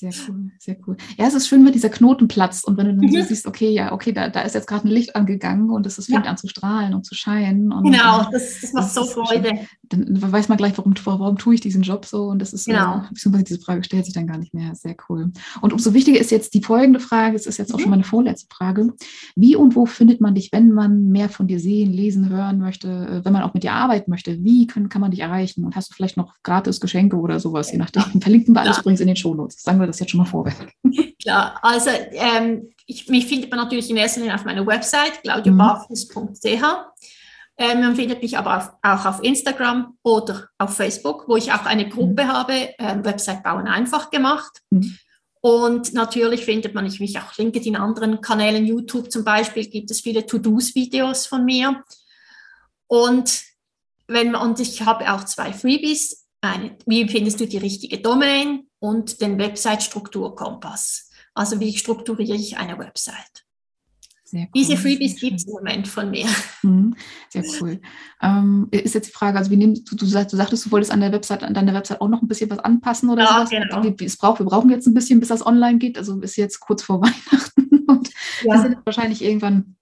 [0.01, 0.97] Sehr cool, sehr cool.
[1.15, 3.21] Ja, es ist schön, wenn dieser Knoten platzt und wenn du dann mhm.
[3.21, 6.03] so siehst, okay, ja, okay, da, da ist jetzt gerade ein Licht angegangen und es
[6.03, 6.31] fängt ja.
[6.31, 7.71] an zu strahlen und zu scheinen.
[7.71, 9.59] Und, genau, das, das macht das so Freude.
[9.83, 13.03] Dann weiß man gleich, warum, warum tue ich diesen Job so und das ist genau.
[13.13, 14.73] so, diese Frage stellt sich dann gar nicht mehr.
[14.73, 15.31] Sehr cool.
[15.61, 17.83] Und umso wichtiger ist jetzt die folgende Frage, es ist jetzt auch mhm.
[17.83, 18.93] schon meine vorletzte Frage.
[19.35, 22.87] Wie und wo findet man dich, wenn man mehr von dir sehen, lesen, hören möchte,
[22.87, 24.43] äh, wenn man auch mit dir arbeiten möchte?
[24.43, 25.63] Wie können, kann man dich erreichen?
[25.63, 28.21] Und hast du vielleicht noch gratis Geschenke oder sowas, je nachdem?
[28.21, 28.81] Verlinken wir alles ja.
[28.81, 29.61] übrigens in den Shownotes.
[29.61, 30.55] Sagen wir das jetzt schon mal vorweg.
[31.21, 36.63] Klar, also ähm, ich, mich findet man natürlich in erster Linie auf meiner Website, claudiabarfuß.ch.
[37.57, 41.65] Ähm, man findet mich aber auf, auch auf Instagram oder auf Facebook, wo ich auch
[41.65, 42.27] eine Gruppe mhm.
[42.27, 44.61] habe, ähm, Website bauen einfach gemacht.
[44.71, 44.97] Mhm.
[45.41, 50.25] Und natürlich findet man mich auch LinkedIn, anderen Kanälen, YouTube zum Beispiel, gibt es viele
[50.25, 51.83] To-Dos-Videos von mir.
[52.87, 53.43] Und,
[54.07, 56.27] wenn man, und ich habe auch zwei Freebies.
[56.41, 58.67] Eine, wie findest du die richtige Domain?
[58.81, 61.09] Und den Website-Strukturkompass.
[61.33, 63.45] Also wie strukturiere ich eine Website?
[64.33, 64.47] Cool.
[64.55, 66.25] Diese Freebies gibt es im Moment von mir.
[66.63, 66.95] Mhm.
[67.29, 67.81] Sehr cool.
[68.21, 70.91] Ähm, ist jetzt die Frage, also wie nimmst du, du, sagst, du sagtest, du wolltest
[70.91, 73.55] an der Website, an deiner Website auch noch ein bisschen was anpassen oder ja, so.
[73.55, 73.83] Genau.
[73.83, 75.97] Wie, es braucht, wir brauchen jetzt ein bisschen, bis das online geht.
[75.97, 78.09] Also ist jetzt kurz vor Weihnachten und
[78.43, 78.53] ja.
[78.53, 79.75] wir sind wahrscheinlich irgendwann,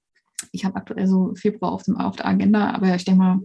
[0.52, 3.40] ich habe aktuell so Februar auf, dem, auf der Agenda, aber ich denke mal,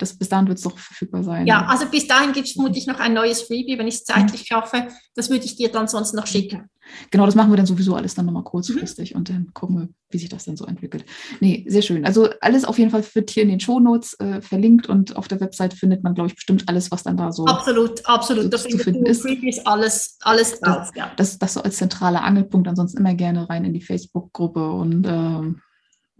[0.00, 1.46] das, bis dahin wird es doch verfügbar sein.
[1.46, 4.46] Ja, also bis dahin gibt es vermutlich noch ein neues Freebie, wenn ich es zeitlich
[4.46, 4.88] schaffe.
[5.14, 6.68] Das würde ich dir dann sonst noch schicken.
[7.10, 9.18] Genau, das machen wir dann sowieso alles dann nochmal kurzfristig mhm.
[9.18, 11.04] und dann gucken wir, wie sich das dann so entwickelt.
[11.40, 12.04] Nee, sehr schön.
[12.04, 15.40] Also alles auf jeden Fall wird hier in den Shownotes äh, verlinkt und auf der
[15.40, 18.44] Website findet man, glaube ich, bestimmt alles, was dann da so absolut, absolut.
[18.44, 19.22] So da zu finden ist.
[19.22, 20.88] Freebies, alles, alles drauf.
[20.88, 21.12] Das, ja.
[21.16, 22.68] das, das so als zentraler Angelpunkt.
[22.68, 25.60] Ansonsten immer gerne rein in die Facebook-Gruppe und ähm,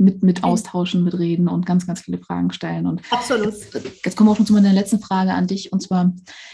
[0.01, 2.87] mit, mit austauschen, mit reden und ganz, ganz viele Fragen stellen.
[2.87, 3.47] Und Absolut.
[3.47, 3.75] Jetzt,
[4.05, 5.73] jetzt kommen wir auch schon zu meiner letzten Frage an dich.
[5.73, 6.13] Und zwar,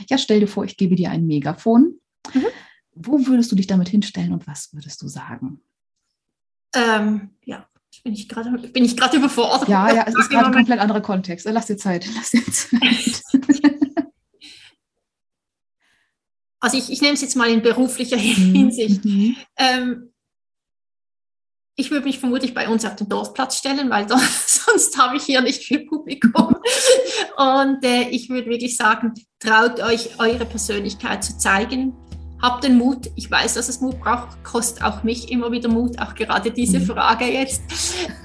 [0.09, 2.01] ja, stell dir vor, ich gebe dir ein Megafon.
[2.35, 2.47] Mhm.
[2.93, 5.61] Wo würdest du dich damit hinstellen und was würdest du sagen?
[6.75, 7.67] Ähm, ja,
[8.03, 9.69] bin ich gerade bin ich gerade überfordert.
[9.69, 11.47] Ja, ja, es ist gerade ein komplett anderer Kontext.
[11.49, 12.07] Lass dir Zeit.
[12.15, 13.23] Lass dir Zeit.
[16.61, 19.05] also ich, ich nehme es jetzt mal in beruflicher mhm, Hinsicht.
[19.05, 19.37] Mhm.
[19.57, 20.13] Ähm,
[21.77, 24.09] ich würde mich vermutlich bei uns auf den Dorfplatz stellen, weil
[24.47, 26.57] sonst habe ich hier nicht viel Publikum.
[27.37, 31.95] Und äh, ich würde wirklich sagen, traut euch, eure Persönlichkeit zu zeigen.
[32.41, 33.11] Habt den Mut.
[33.15, 36.81] Ich weiß, dass es Mut braucht, kostet auch mich immer wieder Mut, auch gerade diese
[36.81, 36.87] mhm.
[36.87, 37.63] Frage jetzt.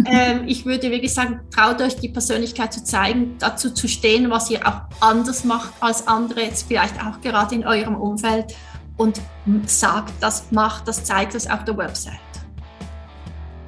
[0.05, 4.49] Ähm, ich würde wirklich sagen, traut euch, die Persönlichkeit zu zeigen, dazu zu stehen, was
[4.49, 8.53] ihr auch anders macht als andere, jetzt vielleicht auch gerade in eurem Umfeld.
[8.97, 9.19] Und
[9.65, 12.30] sagt das, macht das, zeigt das auf der Website.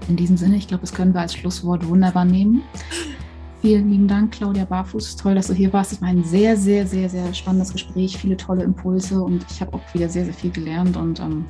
[0.07, 2.63] In diesem Sinne, ich glaube, das können wir als Schlusswort wunderbar nehmen.
[3.61, 5.15] Vielen lieben Dank, Claudia Barfuß.
[5.15, 5.93] Toll, dass du hier warst.
[5.93, 9.73] Es war ein sehr, sehr, sehr, sehr spannendes Gespräch, viele tolle Impulse und ich habe
[9.73, 11.45] auch wieder sehr, sehr viel gelernt und ähm,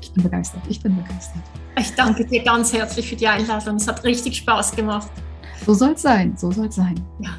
[0.00, 0.62] ich bin begeistert.
[0.68, 1.42] Ich bin begeistert.
[1.78, 3.76] Ich danke dir ganz herzlich für die Einladung.
[3.76, 5.10] Es hat richtig Spaß gemacht.
[5.64, 6.36] So soll es sein.
[6.36, 7.00] So soll es sein.
[7.20, 7.30] Ja.